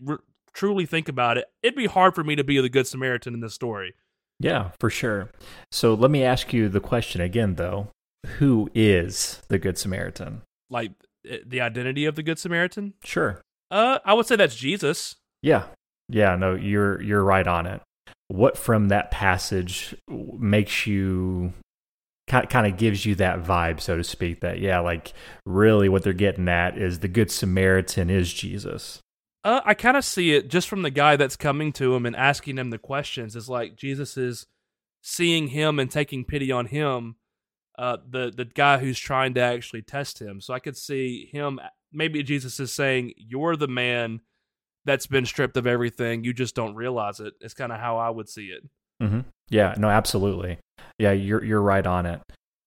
[0.54, 3.40] truly think about it, it'd be hard for me to be the good Samaritan in
[3.40, 3.94] this story.
[4.40, 5.30] Yeah, for sure.
[5.72, 7.88] So let me ask you the question again, though.
[8.38, 10.42] Who is the Good Samaritan?
[10.70, 10.92] Like
[11.28, 12.94] eh, the identity of the good Samaritan.
[13.04, 13.42] Sure.
[13.70, 15.16] Uh, I would say that's Jesus.
[15.42, 15.66] Yeah.
[16.10, 17.82] Yeah, no, you're you're right on it.
[18.28, 21.54] What from that passage makes you
[22.28, 25.14] kind of gives you that vibe, so to speak, that yeah, like
[25.46, 29.00] really what they're getting at is the good Samaritan is Jesus.
[29.44, 32.16] Uh, I kind of see it just from the guy that's coming to him and
[32.16, 33.36] asking him the questions.
[33.36, 34.46] Is like Jesus is
[35.02, 37.16] seeing him and taking pity on him,
[37.78, 40.42] uh, the the guy who's trying to actually test him.
[40.42, 41.60] So I could see him.
[41.92, 44.22] Maybe Jesus is saying, "You're the man
[44.86, 46.24] that's been stripped of everything.
[46.24, 48.64] You just don't realize it." It's kind of how I would see it.
[49.02, 50.60] hmm Yeah, no, absolutely.
[51.00, 52.22] Yeah, you're you're right on it.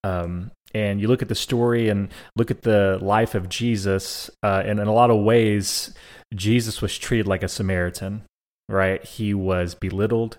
[0.04, 4.62] Um, and you look at the story and look at the life of Jesus, uh,
[4.64, 5.94] and in a lot of ways,
[6.34, 8.22] Jesus was treated like a Samaritan,
[8.68, 9.02] right?
[9.04, 10.36] He was belittled.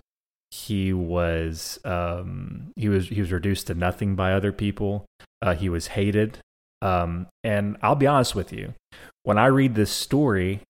[0.51, 5.05] He was um, he was he was reduced to nothing by other people.
[5.41, 6.37] Uh, he was hated.
[6.81, 8.73] Um, and I'll be honest with you,
[9.23, 10.61] when I read this story,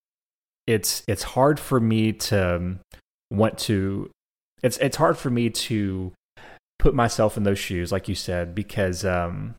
[0.66, 2.80] it's it's hard for me to um,
[3.30, 4.10] want to
[4.64, 6.14] it's it's hard for me to
[6.80, 9.56] put myself in those shoes like you said because um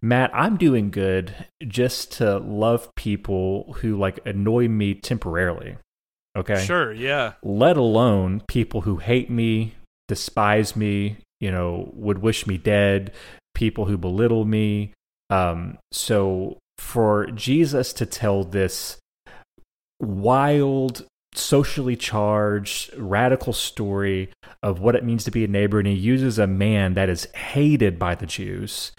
[0.00, 1.34] Matt, I'm doing good
[1.66, 5.76] just to love people who like annoy me temporarily.
[6.36, 6.64] Okay?
[6.64, 9.74] Sure, yeah, Let alone people who hate me,
[10.06, 13.12] despise me, you know, would wish me dead,
[13.54, 14.92] people who belittle me.
[15.30, 18.98] Um so for Jesus to tell this
[20.00, 21.04] wild
[21.38, 24.30] socially charged, radical story
[24.62, 27.26] of what it means to be a neighbor, and he uses a man that is
[27.34, 28.92] hated by the Jews.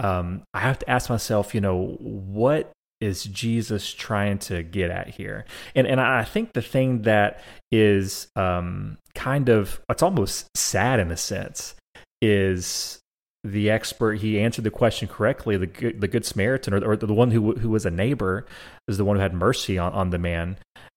[0.00, 5.08] Um, I have to ask myself, you know, what is Jesus trying to get at
[5.08, 5.44] here?
[5.74, 11.10] And and I think the thing that is um, kind of it's almost sad in
[11.10, 11.74] a sense
[12.22, 13.00] is
[13.44, 17.12] the expert he answered the question correctly the good, the good samaritan or, or the
[17.12, 18.44] one who who was a neighbor
[18.88, 20.56] is the one who had mercy on, on the man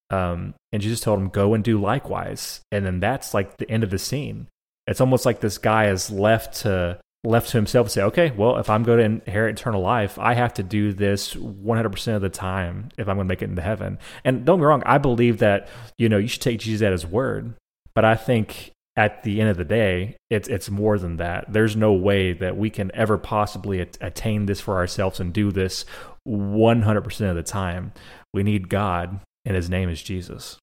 [0.10, 2.62] um, and Jesus told him, go and do likewise.
[2.72, 4.48] And then that's like the end of the scene.
[4.88, 8.58] It's almost like this guy is left to left to himself to say, okay, well,
[8.58, 12.30] if I'm going to inherit eternal life, I have to do this 100% of the
[12.30, 14.00] time if I'm going to make it into heaven.
[14.24, 15.68] And don't get me wrong, I believe that,
[15.98, 17.56] you know, you should take Jesus at his word.
[17.94, 21.52] But I think at the end of the day, it's it's more than that.
[21.52, 25.52] There's no way that we can ever possibly at- attain this for ourselves and do
[25.52, 25.86] this
[26.28, 27.92] 100% of the time.
[28.34, 30.60] We need God and his name is Jesus.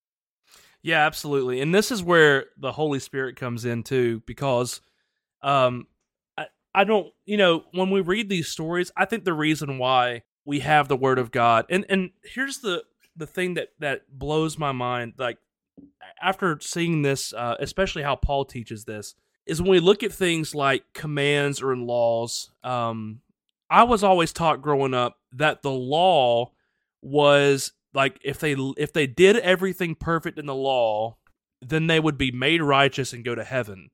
[0.81, 1.61] Yeah, absolutely.
[1.61, 4.81] And this is where the Holy Spirit comes in too, because
[5.43, 5.89] um
[6.39, 10.23] I, I don't you know, when we read these stories, I think the reason why
[10.45, 12.85] we have the word of God and and here's the
[13.17, 15.39] the thing that that blows my mind, like
[16.23, 20.55] after seeing this, uh, especially how Paul teaches this, is when we look at things
[20.55, 22.53] like commands or laws.
[22.63, 23.21] Um,
[23.69, 26.53] I was always taught growing up that the law
[27.03, 31.17] was like if they if they did everything perfect in the law,
[31.63, 33.89] then they would be made righteous and go to heaven.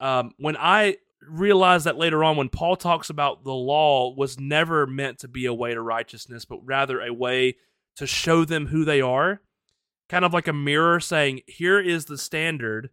[0.00, 0.96] Um, when I
[1.28, 5.44] realized that later on, when Paul talks about the law was never meant to be
[5.44, 7.56] a way to righteousness, but rather a way
[7.96, 9.42] to show them who they are,
[10.08, 12.88] kind of like a mirror saying, "Here is the standard.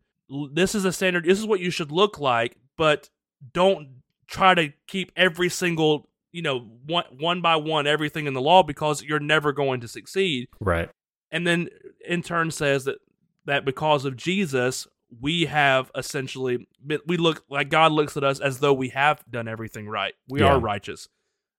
[0.51, 1.23] This is a standard.
[1.23, 3.09] This is what you should look like, but
[3.53, 8.41] don't try to keep every single." You know, one one by one, everything in the
[8.41, 10.89] law because you're never going to succeed Right.
[11.31, 11.69] and then
[12.05, 12.97] in turn says that
[13.45, 14.85] that because of Jesus
[15.21, 16.67] we have essentially
[17.07, 20.13] we look like God looks at us as though we have done everything right.
[20.27, 20.47] We Yeah.
[20.47, 21.07] are righteous.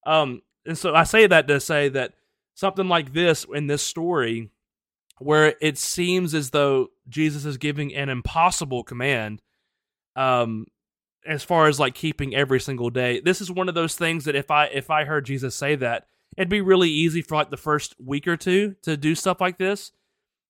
[0.05, 2.13] Um and so I say that to say that
[2.55, 4.51] something like this in this story
[5.19, 9.41] where it seems as though Jesus is giving an impossible command
[10.17, 10.67] um
[11.27, 13.21] as far as like keeping every single day.
[13.21, 16.07] This is one of those things that if I if I heard Jesus say that,
[16.37, 19.59] it'd be really easy for like the first week or two to do stuff like
[19.59, 19.93] this.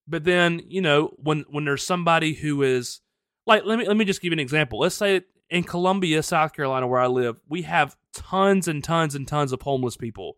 [0.07, 3.01] But then, you know, when when there's somebody who is
[3.47, 4.79] like let me let me just give you an example.
[4.79, 9.27] Let's say in Columbia, South Carolina where I live, we have tons and tons and
[9.27, 10.37] tons of homeless people.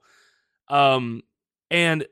[0.69, 1.23] Um
[1.71, 2.07] and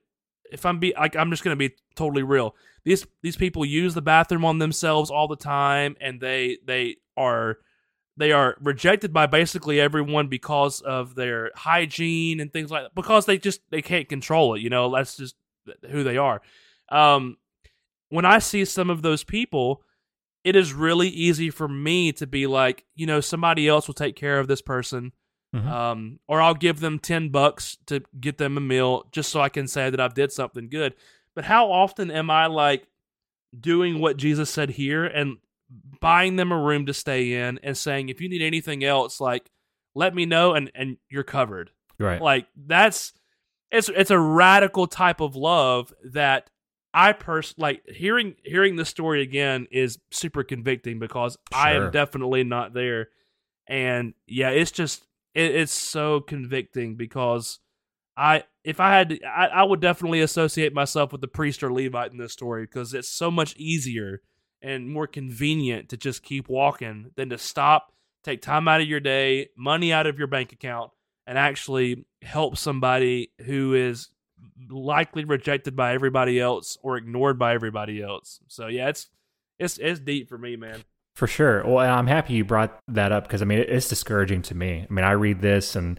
[0.50, 2.54] if I'm be like I'm just going to be totally real.
[2.84, 7.58] these these people use the bathroom on themselves all the time, and they they are
[8.16, 13.26] they are rejected by basically everyone because of their hygiene and things like that because
[13.26, 15.36] they just they can't control it you know that's just
[15.90, 16.40] who they are
[16.90, 17.36] um
[18.08, 19.82] when i see some of those people
[20.44, 24.16] it is really easy for me to be like you know somebody else will take
[24.16, 25.12] care of this person
[25.54, 25.66] Mhm.
[25.70, 29.48] um or i'll give them 10 bucks to get them a meal just so i
[29.48, 30.94] can say that i've did something good
[31.36, 32.88] but how often am i like
[33.58, 35.36] doing what jesus said here and
[36.00, 39.50] buying them a room to stay in and saying if you need anything else like
[39.94, 41.70] let me know and and you're covered.
[41.98, 42.20] Right.
[42.20, 43.14] like that's
[43.72, 46.50] it's it's a radical type of love that
[46.92, 52.44] i pers like hearing hearing the story again is super convicting because i am definitely
[52.44, 53.08] not there.
[53.66, 57.60] And yeah it's just it, it's so convicting because
[58.14, 61.72] i if i had to, I, I would definitely associate myself with the priest or
[61.72, 64.20] levite in this story because it's so much easier
[64.66, 67.92] and more convenient to just keep walking than to stop
[68.24, 70.90] take time out of your day money out of your bank account
[71.26, 74.10] and actually help somebody who is
[74.68, 78.40] likely rejected by everybody else or ignored by everybody else.
[78.48, 79.08] So yeah, it's
[79.58, 80.84] it's it's deep for me, man.
[81.14, 81.64] For sure.
[81.64, 84.86] Well, and I'm happy you brought that up because I mean it's discouraging to me.
[84.88, 85.98] I mean, I read this and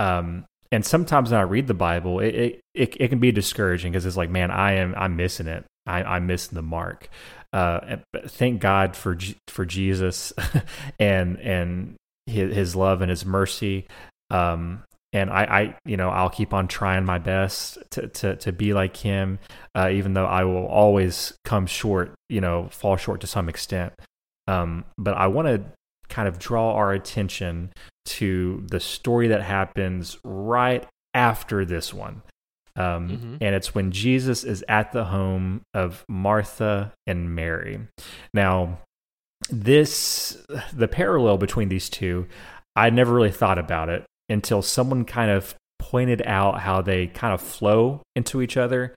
[0.00, 3.92] um and sometimes when I read the Bible, it it, it, it can be discouraging
[3.92, 5.64] because it's like, man, I am I'm missing it.
[5.86, 7.08] I, I'm missing the mark.
[7.54, 10.32] Uh, thank God for for Jesus
[10.98, 11.94] and and
[12.26, 13.86] his, his love and his mercy.
[14.30, 14.82] Um,
[15.12, 18.74] and I, I, you know, I'll keep on trying my best to to, to be
[18.74, 19.38] like him,
[19.76, 23.92] uh, even though I will always come short, you know, fall short to some extent.
[24.48, 25.62] Um, but I want to
[26.08, 27.72] kind of draw our attention
[28.06, 30.84] to the story that happens right
[31.14, 32.22] after this one.
[32.76, 33.38] Um, Mhm.
[33.40, 37.80] And it's when Jesus is at the home of Martha and Mary.
[38.32, 38.78] Now,
[39.50, 42.26] this, the parallel between these two,
[42.76, 47.34] I never really thought about it until someone kind of pointed out how they kind
[47.34, 48.94] of flow into each other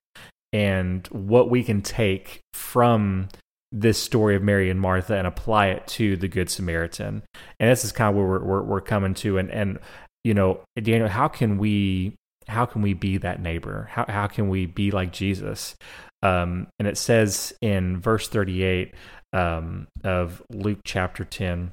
[0.53, 3.27] and what we can take from
[3.73, 7.21] this story of Mary and Martha and apply it to the Good Samaritan.
[7.59, 9.37] And this is kind of where we're, we're, we're coming to.
[9.37, 9.79] And, and,
[10.23, 12.15] you know, Daniel, how can we,
[12.47, 13.89] how can we be that neighbor?
[13.91, 15.75] How, how can we be like Jesus?
[16.23, 18.93] Um, and it says in verse 38
[19.33, 21.71] um, of Luke chapter 10,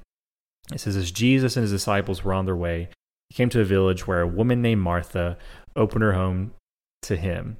[0.73, 2.89] it says, As Jesus and his disciples were on their way,
[3.31, 5.39] he came to a village where a woman named Martha
[5.77, 6.53] opened her home
[7.03, 7.59] to him.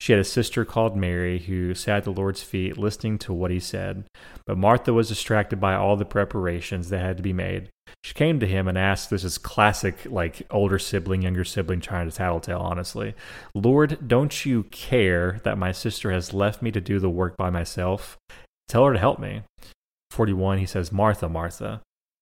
[0.00, 3.50] She had a sister called Mary who sat at the Lord's feet listening to what
[3.50, 4.04] he said.
[4.46, 7.70] But Martha was distracted by all the preparations that had to be made.
[8.04, 12.10] She came to him and asked, This is classic, like older sibling, younger sibling trying
[12.10, 13.14] to tattletale, honestly.
[13.54, 17.48] Lord, don't you care that my sister has left me to do the work by
[17.48, 18.18] myself?
[18.68, 19.44] Tell her to help me.
[20.10, 21.80] 41, he says, Martha, Martha,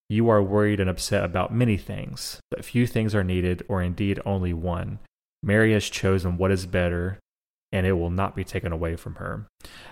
[0.08, 4.20] you are worried and upset about many things, but few things are needed, or indeed
[4.24, 5.00] only one.
[5.42, 7.18] Mary has chosen what is better,
[7.72, 9.48] and it will not be taken away from her.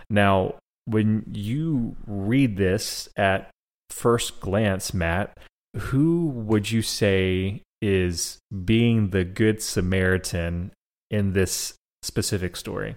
[0.09, 3.51] Now, when you read this at
[3.91, 5.37] first glance, Matt,
[5.77, 10.73] who would you say is being the good Samaritan
[11.11, 12.97] in this specific story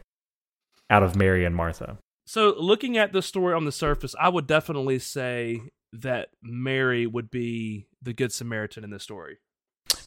[0.89, 1.97] out of Mary and Martha?
[2.26, 5.61] So looking at the story on the surface, I would definitely say
[5.91, 9.38] that Mary would be the good Samaritan in this story.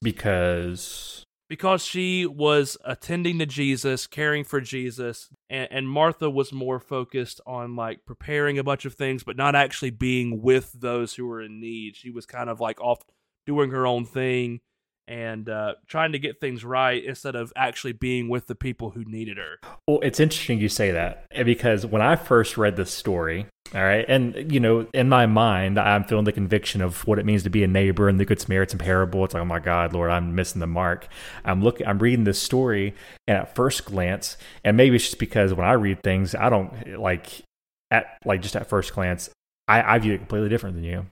[0.02, 6.80] Because because she was attending to Jesus, caring for Jesus, and, and Martha was more
[6.80, 11.26] focused on like preparing a bunch of things, but not actually being with those who
[11.26, 11.96] were in need.
[11.96, 13.02] She was kind of like off
[13.46, 14.60] doing her own thing
[15.08, 19.04] and uh, trying to get things right instead of actually being with the people who
[19.04, 19.58] needed her.
[19.86, 23.82] Well, it's interesting you say that eh, because when I first read this story, all
[23.82, 27.42] right, and you know, in my mind, I'm feeling the conviction of what it means
[27.42, 29.24] to be a neighbor and the Good Samaritan parable.
[29.24, 31.08] It's like, oh my God, Lord, I'm missing the mark.
[31.44, 32.94] I'm looking, I'm reading this story,
[33.26, 36.98] and at first glance, and maybe it's just because when I read things, I don't
[36.98, 37.42] like
[37.90, 39.30] at like just at first glance,
[39.68, 41.06] I, I view it completely different than you.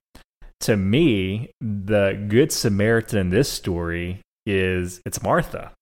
[0.60, 5.72] To me, the Good Samaritan in this story is it's Martha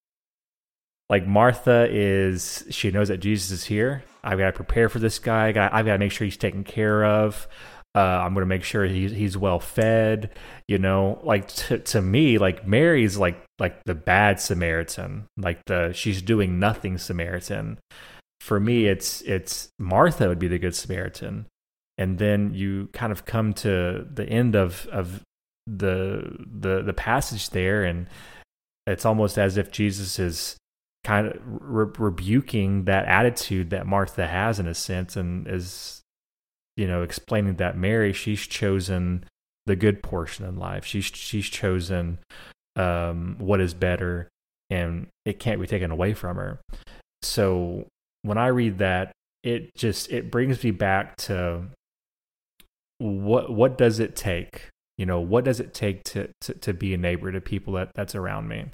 [1.13, 4.03] like Martha is she knows that Jesus is here.
[4.25, 5.49] I've got to prepare for this guy.
[5.49, 7.47] I've got to make sure he's taken care of.
[7.95, 10.31] Uh, I'm going to make sure he's he's well fed.
[10.67, 15.93] You know, like to to me, like Mary's like like the bad Samaritan, like the
[15.93, 17.79] she's doing nothing Samaritan.
[18.41, 21.45] For me, it's it's Martha would be the good Samaritan,
[21.99, 25.21] and then you kind of come to the end of of
[25.67, 28.07] the the the passage there, and
[28.87, 30.57] it's almost as if Jesus is
[31.05, 36.03] kind of re- rebuking that attitude that Martha has in a sense, and is
[36.77, 39.25] you know explaining that Mary she's chosen
[39.67, 40.85] the good portion in life.
[40.85, 42.19] She's she's chosen
[42.77, 44.29] um, what is better,
[44.71, 46.61] and it can't be taken away from her.
[47.23, 47.87] So
[48.23, 51.65] when I read that, it just it brings me back to
[52.99, 54.69] what what does it take?
[54.99, 57.91] You know, what does it take to to, to be a neighbor to people that
[57.95, 58.67] that's around me?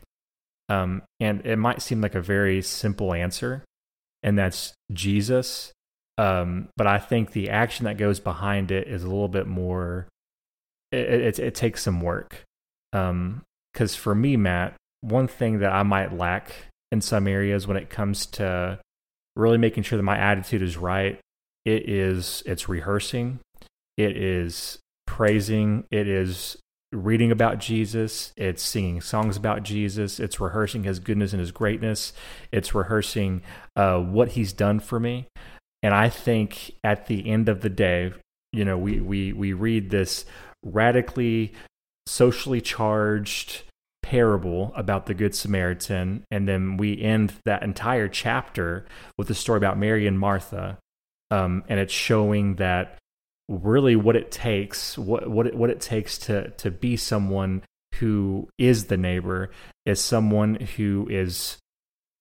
[0.68, 3.64] Um, and it might seem like a very simple answer,
[4.22, 5.72] and that's Jesus.
[6.18, 10.08] Um, but I think the action that goes behind it is a little bit more.
[10.90, 12.42] It, it, it takes some work.
[12.92, 13.44] Because um,
[13.88, 16.52] for me, Matt, one thing that I might lack
[16.90, 18.78] in some areas when it comes to
[19.36, 21.20] really making sure that my attitude is right,
[21.64, 23.38] it is it's rehearsing,
[23.96, 26.56] it is praising, it is
[26.92, 32.12] reading about Jesus, it's singing songs about Jesus, it's rehearsing his goodness and his greatness,
[32.50, 33.42] it's rehearsing
[33.76, 35.26] uh, what he's done for me.
[35.82, 38.12] And I think at the end of the day,
[38.52, 40.24] you know, we we we read this
[40.64, 41.52] radically
[42.06, 43.62] socially charged
[44.02, 48.86] parable about the Good Samaritan, and then we end that entire chapter
[49.18, 50.78] with the story about Mary and Martha,
[51.30, 52.98] um, and it's showing that
[53.48, 57.62] really what it takes, what what it, what it takes to to be someone
[57.96, 59.50] who is the neighbor,
[59.86, 61.58] is someone who is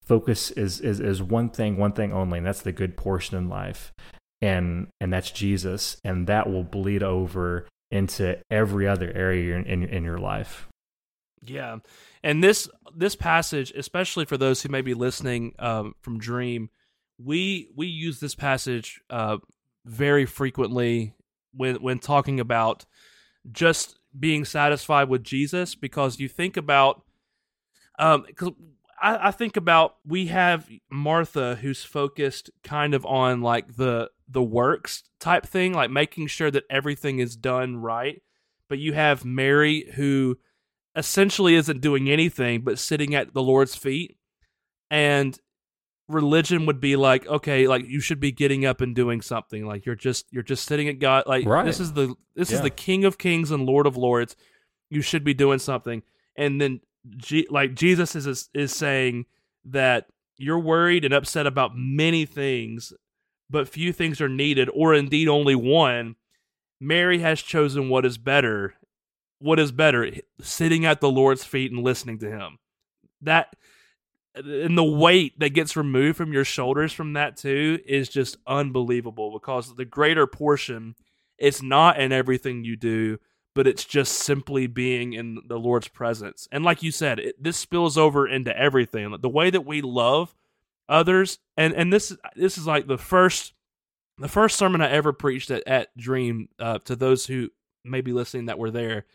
[0.04, 3.50] focus is is is one thing, one thing only, and that's the good portion in
[3.50, 3.94] life,
[4.42, 9.84] and and that's Jesus, and that will bleed over into every other area in in,
[9.84, 10.68] in your life.
[11.44, 11.78] Yeah,
[12.24, 16.70] and this this passage, especially for those who may be listening um, from Dream,
[17.18, 19.38] we we use this passage uh,
[19.86, 21.14] very frequently
[21.58, 22.86] when when talking about
[23.52, 27.04] just being satisfied with Jesus because you think about
[28.00, 28.52] um cause
[29.02, 34.44] I, I think about we have Martha who's focused kind of on like the the
[34.44, 38.22] works type thing, like making sure that everything is done right.
[38.70, 40.38] But you have Mary who
[40.96, 44.18] essentially isn't doing anything but sitting at the Lord's feet.
[44.90, 45.38] And
[46.08, 49.66] religion would be like okay like you should be getting up and doing something.
[49.66, 51.66] Like you're just you're just sitting at god like right.
[51.66, 52.58] this is the this yeah.
[52.58, 54.36] is the king of kings and lord of lords.
[54.90, 56.04] You should be doing something.
[56.36, 56.82] And then
[57.16, 59.26] G- like jesus is is saying
[59.66, 62.94] that you're worried and upset about many things
[63.50, 66.16] but few things are needed or indeed only one.
[66.82, 68.76] Mary has chosen what is better
[69.40, 72.58] what is better sitting at the lord's feet and listening to him.
[73.22, 73.56] That
[74.46, 79.32] and the weight that gets removed from your shoulders from that too is just unbelievable
[79.32, 80.96] because the greater portion
[81.38, 83.18] it's not in everything you do
[83.56, 86.48] but it's just simply being in the lord's presence.
[86.52, 89.16] And like you said it, this spills over into everything.
[89.20, 90.36] The way that we love
[90.90, 93.54] others and and this this is like the first
[94.18, 97.50] the first sermon i ever preached at, at dream uh, to those who
[97.84, 99.06] may be listening that were there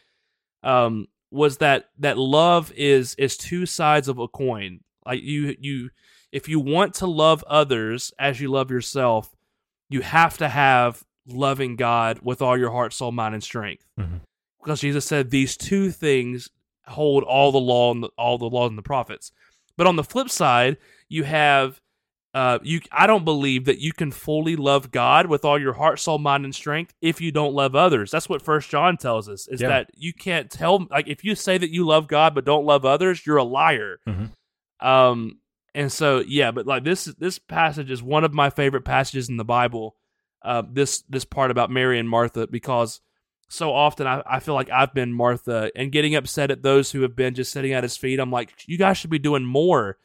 [0.62, 5.90] um was that that love is is two sides of a coin like you you
[6.30, 9.34] if you want to love others as you love yourself,
[9.88, 13.84] you have to have loving God with all your heart, soul, mind, and strength.
[13.98, 14.16] Mm-hmm.
[14.62, 16.48] Because Jesus said these two things
[16.86, 19.32] hold all the law and the, all the laws and the prophets.
[19.76, 20.76] But on the flip side,
[21.08, 21.80] you have
[22.34, 22.80] uh, you.
[22.90, 26.44] I don't believe that you can fully love God with all your heart, soul, mind,
[26.44, 28.10] and strength if you don't love others.
[28.10, 29.68] That's what First John tells us: is yeah.
[29.68, 30.86] that you can't tell.
[30.90, 33.98] Like if you say that you love God but don't love others, you're a liar.
[34.08, 34.26] Mm-hmm.
[34.82, 35.38] Um,
[35.74, 39.36] and so yeah, but like this this passage is one of my favorite passages in
[39.36, 39.96] the Bible.
[40.42, 43.00] Uh, this this part about Mary and Martha because
[43.48, 47.02] so often I, I feel like I've been Martha and getting upset at those who
[47.02, 48.18] have been just sitting at his feet.
[48.18, 49.98] I'm like, you guys should be doing more.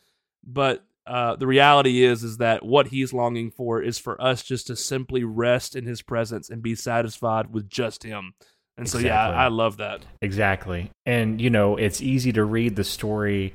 [0.43, 4.67] But uh, the reality is is that what he's longing for is for us just
[4.67, 8.33] to simply rest in his presence and be satisfied with just him.
[8.77, 9.01] And exactly.
[9.03, 10.01] so yeah, I, I love that.
[10.21, 10.91] Exactly.
[11.05, 13.53] And you know, it's easy to read the story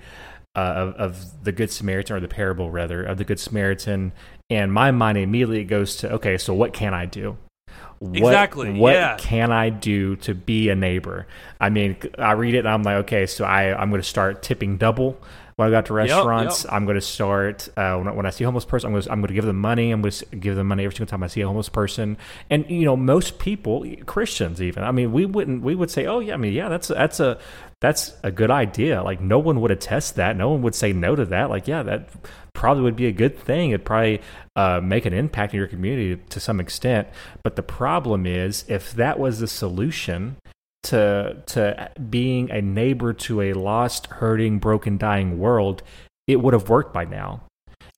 [0.55, 4.13] uh, of, of the Good Samaritan, or the parable rather, of the Good Samaritan,
[4.51, 7.39] and my mind immediately goes to, okay, so what can I do?
[8.01, 8.73] What, exactly.
[8.73, 9.17] What yeah.
[9.17, 11.27] can I do to be a neighbor?
[11.61, 14.43] I mean, I read it and I'm like, okay, so I, I'm going to start
[14.43, 15.17] tipping double
[15.57, 16.65] when I go out to restaurants.
[16.65, 16.75] Yep, yep.
[16.75, 18.89] I'm going to start uh, when, I, when I see a homeless person.
[18.89, 19.91] I'm going, to, I'm going to give them money.
[19.91, 22.17] I'm going to give them money every single time I see a homeless person.
[22.51, 24.85] And you know, most people, Christians even.
[24.85, 25.63] I mean, we wouldn't.
[25.63, 27.39] We would say, oh yeah, I mean, yeah, that's that's a
[27.81, 29.03] that's a good idea.
[29.03, 30.37] Like no one would attest that.
[30.37, 31.51] No one would say no to that.
[31.51, 32.09] Like yeah, that
[32.55, 33.71] probably would be a good thing.
[33.71, 34.21] It'd probably
[34.55, 37.09] uh, make an impact in your community to some extent.
[37.43, 40.37] But the problem is, if that was the solution
[40.85, 45.83] to to being a neighbor to a lost, hurting, broken, dying world,
[46.27, 47.43] it would have worked by now.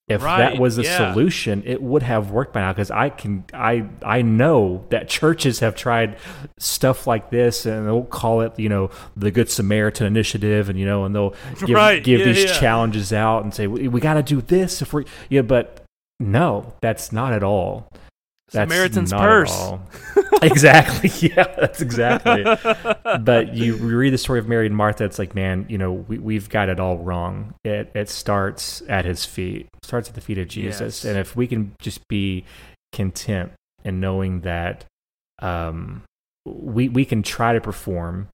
[0.07, 1.13] If Right, that was the yeah.
[1.13, 2.73] solution, it would have worked by now.
[2.73, 6.17] Because I can, I, I know that churches have tried
[6.59, 10.85] stuff like this, and they'll call it, you know, the Good Samaritan Initiative, and you
[10.85, 12.59] know, and they'll give, Right, give yeah, these yeah.
[12.59, 15.83] challenges out and say we, we got to do this if we, yeah, but
[16.19, 17.91] no, that's not at all.
[18.51, 19.71] That's Samaritan's purse.
[20.41, 21.09] exactly.
[21.25, 22.43] Yeah, that's exactly.
[23.21, 25.05] but you read the story of Mary and Martha.
[25.05, 27.53] It's like, man, you know, we, we've got it all wrong.
[27.63, 29.67] It it starts at his feet.
[29.73, 31.03] It starts at the feet of Jesus.
[31.03, 31.05] Yes.
[31.05, 32.45] And if we can just be
[32.91, 34.85] content and knowing that,
[35.41, 36.03] um,
[36.45, 38.27] we we can try to perform,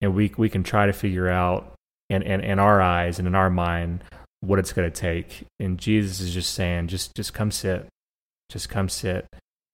[0.00, 1.74] and we we can try to figure out
[2.08, 4.04] in in, in our eyes and in our mind
[4.40, 5.44] what it's going to take.
[5.60, 7.86] And Jesus is just saying, just just come sit,
[8.50, 9.26] just come sit,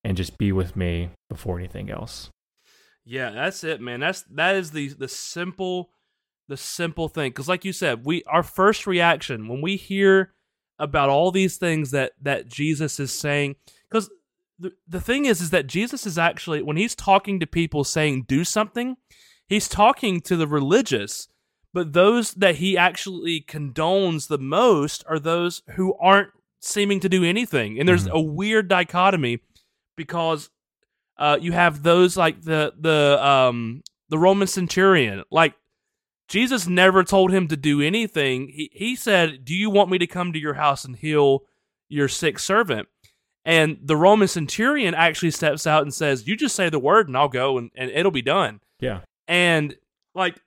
[0.09, 2.31] and just be with me before anything else.
[3.05, 4.01] Yeah, that's it, man.
[4.01, 5.91] That's that is the the simple
[6.49, 10.33] the simple thing cuz like you said, we our first reaction when we hear
[10.79, 13.57] about all these things that that Jesus is saying
[13.91, 14.09] cuz
[14.59, 18.25] the, the thing is is that Jesus is actually when he's talking to people saying
[18.27, 18.97] do something,
[19.47, 21.29] he's talking to the religious,
[21.75, 26.31] but those that he actually condones the most are those who aren't
[26.61, 27.79] seeming to do anything.
[27.79, 28.13] And there's Mhm.
[28.13, 29.39] a weird dichotomy
[29.99, 30.49] because
[31.19, 35.25] uh, you have those like the the um the Roman centurion.
[35.31, 35.53] Like
[36.29, 38.49] Jesus never told him to do anything.
[38.49, 41.43] He he said, "Do you want me to come to your house and heal
[41.91, 42.89] your sick servant?"
[43.45, 47.17] And the Roman centurion actually steps out and says, "You just say the word, and
[47.17, 49.01] I'll go, and, and it'll be done." Yeah.
[49.27, 49.77] And
[50.15, 50.41] like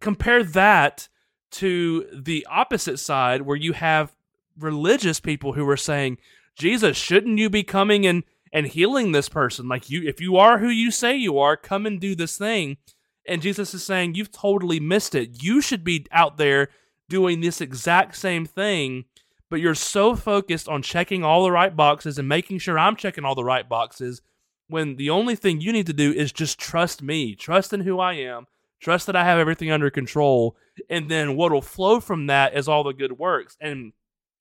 [0.00, 1.08] compare that
[1.52, 4.12] to the opposite side where you have
[4.58, 6.18] religious people who are saying,
[6.56, 8.24] Jesus, shouldn't you be coming and,
[8.54, 9.68] and healing this person?
[9.68, 12.78] Like you if you are who you say you are, come and do this thing.
[13.26, 15.42] And Jesus is saying, You've totally missed it.
[15.42, 16.68] You should be out there
[17.10, 19.04] doing this exact same thing,
[19.50, 23.24] but you're so focused on checking all the right boxes and making sure I'm checking
[23.24, 24.22] all the right boxes
[24.68, 28.00] when the only thing you need to do is just trust me, trust in who
[28.00, 28.46] I am,
[28.80, 30.56] trust that I have everything under control,
[30.88, 33.56] and then what'll flow from that is all the good works.
[33.60, 33.92] And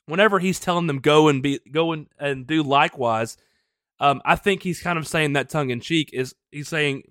[0.05, 3.37] whenever he's telling them go and be go and, and do likewise,
[4.03, 7.03] um, I think he's kind of saying that tongue in cheek is he's saying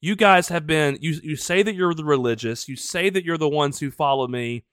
[0.00, 3.38] you guys have been you you say that you're the religious, you say that you're
[3.38, 4.64] the ones who follow me,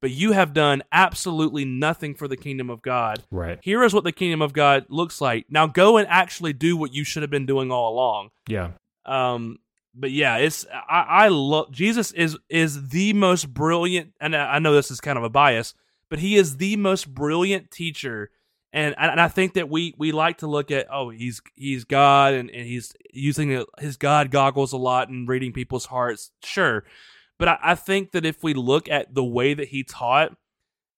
[0.00, 3.58] but you have done absolutely nothing for the kingdom of God Right.
[3.62, 5.46] here is what the kingdom of God looks like.
[5.48, 8.30] Now go and actually do what you should have been doing all along.
[8.48, 8.72] Yeah.
[9.06, 9.58] Um,
[9.94, 14.58] but yeah, it's I, I love Jesus is is the most brilliant, and I I
[14.58, 15.72] know this is kind of a bias,
[16.10, 18.30] but he is the most brilliant teacher.
[18.74, 22.34] And and I think that we we like to look at oh he's he's God
[22.34, 26.32] and, and he's using his God goggles a lot and reading people's hearts.
[26.42, 26.82] Sure,
[27.38, 30.36] but I, I think that if we look at the way that he taught,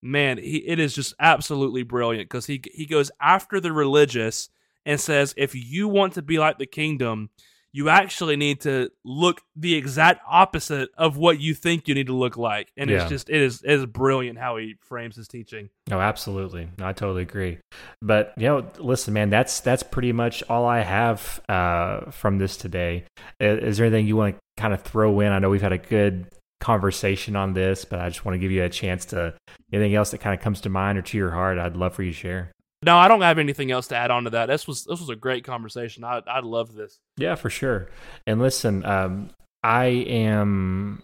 [0.03, 4.49] man, he, it is just absolutely brilliant because he he goes after the religious
[4.87, 7.29] and says, if you want to be like the kingdom,
[7.73, 12.15] you actually need to look the exact opposite of what you think you need to
[12.17, 12.73] look like.
[12.77, 13.03] And Yeah.
[13.03, 15.69] it's just it is it is brilliant how he frames his teaching.
[15.91, 16.69] No, absolutely.
[16.81, 17.59] I totally agree.
[18.01, 22.57] But you know, listen, man, that's that's pretty much all I have uh, from this
[22.57, 23.05] today.
[23.41, 25.33] Is, is there anything you want to kind of throw in?
[25.33, 26.27] I know we've had a good
[26.61, 29.35] conversation on this, but I just want to give you a chance to
[29.73, 31.59] anything else that kind of comes to mind or to your heart.
[31.59, 32.51] I'd love for you to share.
[32.83, 34.47] No, I don't have anything else to add on to that.
[34.47, 36.05] This was this was a great conversation.
[36.05, 36.99] I I love this.
[37.17, 37.89] Yeah, for sure.
[38.27, 39.31] And listen, um,
[39.63, 41.03] I am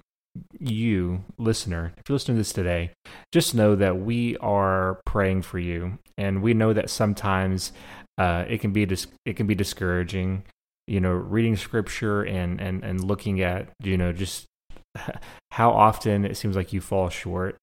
[0.58, 1.92] you, listener.
[1.96, 2.90] If you're listening to this today,
[3.32, 7.72] just know that we are praying for you, and we know that sometimes
[8.18, 10.44] uh, it can be dis- it can be discouraging.
[10.86, 14.46] You know, reading scripture and and and looking at you know just
[15.50, 17.56] how often it seems like you fall short.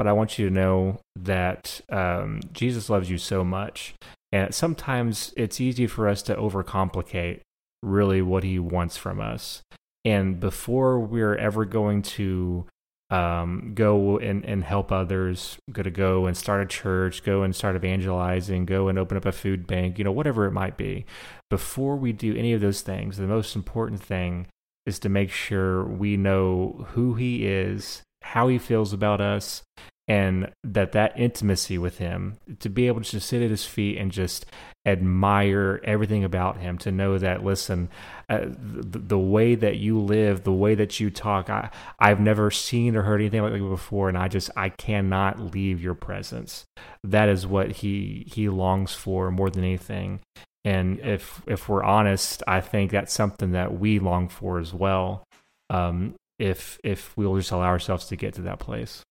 [0.00, 3.92] But I want you to know that um, Jesus loves you so much,
[4.32, 7.40] and sometimes it's easy for us to overcomplicate
[7.82, 9.60] really what he wants from us.
[10.06, 12.64] And before we're ever going to
[13.10, 17.54] um, go and, and help others, go to go and start a church, go and
[17.54, 21.04] start evangelizing, go and open up a food bank, you know, whatever it might be,
[21.50, 24.46] before we do any of those things, the most important thing
[24.86, 29.62] is to make sure we know who he is, how he feels about us,
[30.10, 33.96] and that that intimacy with him to be able to just sit at his feet
[33.96, 34.44] and just
[34.84, 37.88] admire everything about him to know that listen
[38.28, 42.50] uh, the, the way that you live the way that you talk I, i've never
[42.50, 46.64] seen or heard anything like that before and i just i cannot leave your presence.
[47.04, 50.20] That is what he he longs for more than anything.
[50.64, 55.24] And if if we're honest i think that's something that we long for as well.
[55.68, 59.02] Um if if we'll just allow ourselves to get to that place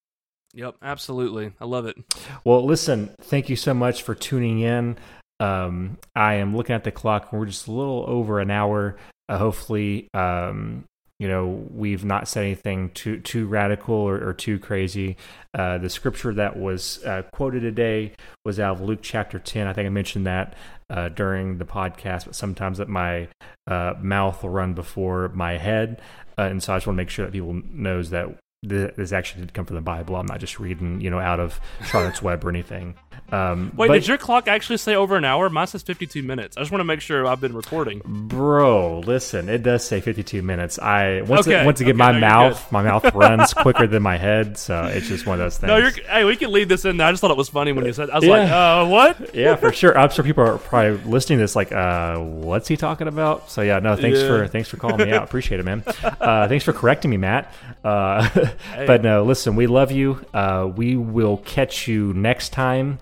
[0.54, 1.52] Yep, absolutely.
[1.62, 1.96] I love it.
[2.44, 4.98] Well, listen, thank you so much for tuning in.
[5.40, 8.98] Um, I am looking at the clock, and we're just a little over an hour.
[9.30, 10.86] Uh, hopefully, um,
[11.20, 15.18] you know, we've not said anything too too radical or, or too crazy.
[15.54, 18.14] Uh, the scripture that was uh, quoted today
[18.44, 19.68] was out of Luke chapter ten.
[19.68, 20.56] I think I mentioned that
[20.90, 23.28] uh, during the podcast, but sometimes that my
[23.68, 26.02] uh, mouth will run before my head,
[26.40, 28.30] uh, and so I just want to make sure that people knows that
[28.64, 30.16] this actually did come from the Bible.
[30.16, 32.96] I'm not just reading, you know, out of Charlotte's Web or anything.
[33.32, 35.50] Um, Wait, but, did your clock actually say over an hour?
[35.50, 36.58] Mine says 52 minutes.
[36.58, 38.02] I just want to make sure I've been recording.
[38.06, 40.80] Bro, listen, it does say 52 minutes.
[40.80, 44.02] I once Okay, it, once again, okay, my no, mouth my mouth runs quicker than
[44.02, 45.70] my head, so it's just one of those things.
[45.70, 46.04] No.
[46.12, 47.08] Hey, we can leave this in there.
[47.08, 48.10] I just thought it was funny when you said.
[48.10, 48.32] I was Yeah.
[48.32, 49.36] like, uh, what?
[49.36, 49.98] yeah, for sure.
[49.98, 53.50] I'm sure people are probably listening to this like, uh, what's he talking about?
[53.52, 54.28] So yeah, no, thanks Yeah.
[54.28, 55.24] for thanks for calling me out.
[55.24, 55.84] Appreciate it, man.
[56.20, 57.54] Uh, thanks for correcting me, Matt.
[57.84, 58.28] Uh,
[58.88, 60.26] But no, listen, we love you.
[60.34, 63.00] Uh, we will catch you next time.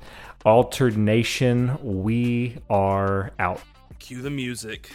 [0.48, 3.62] Altered Nation, we are out.
[4.00, 4.90] Cue the music.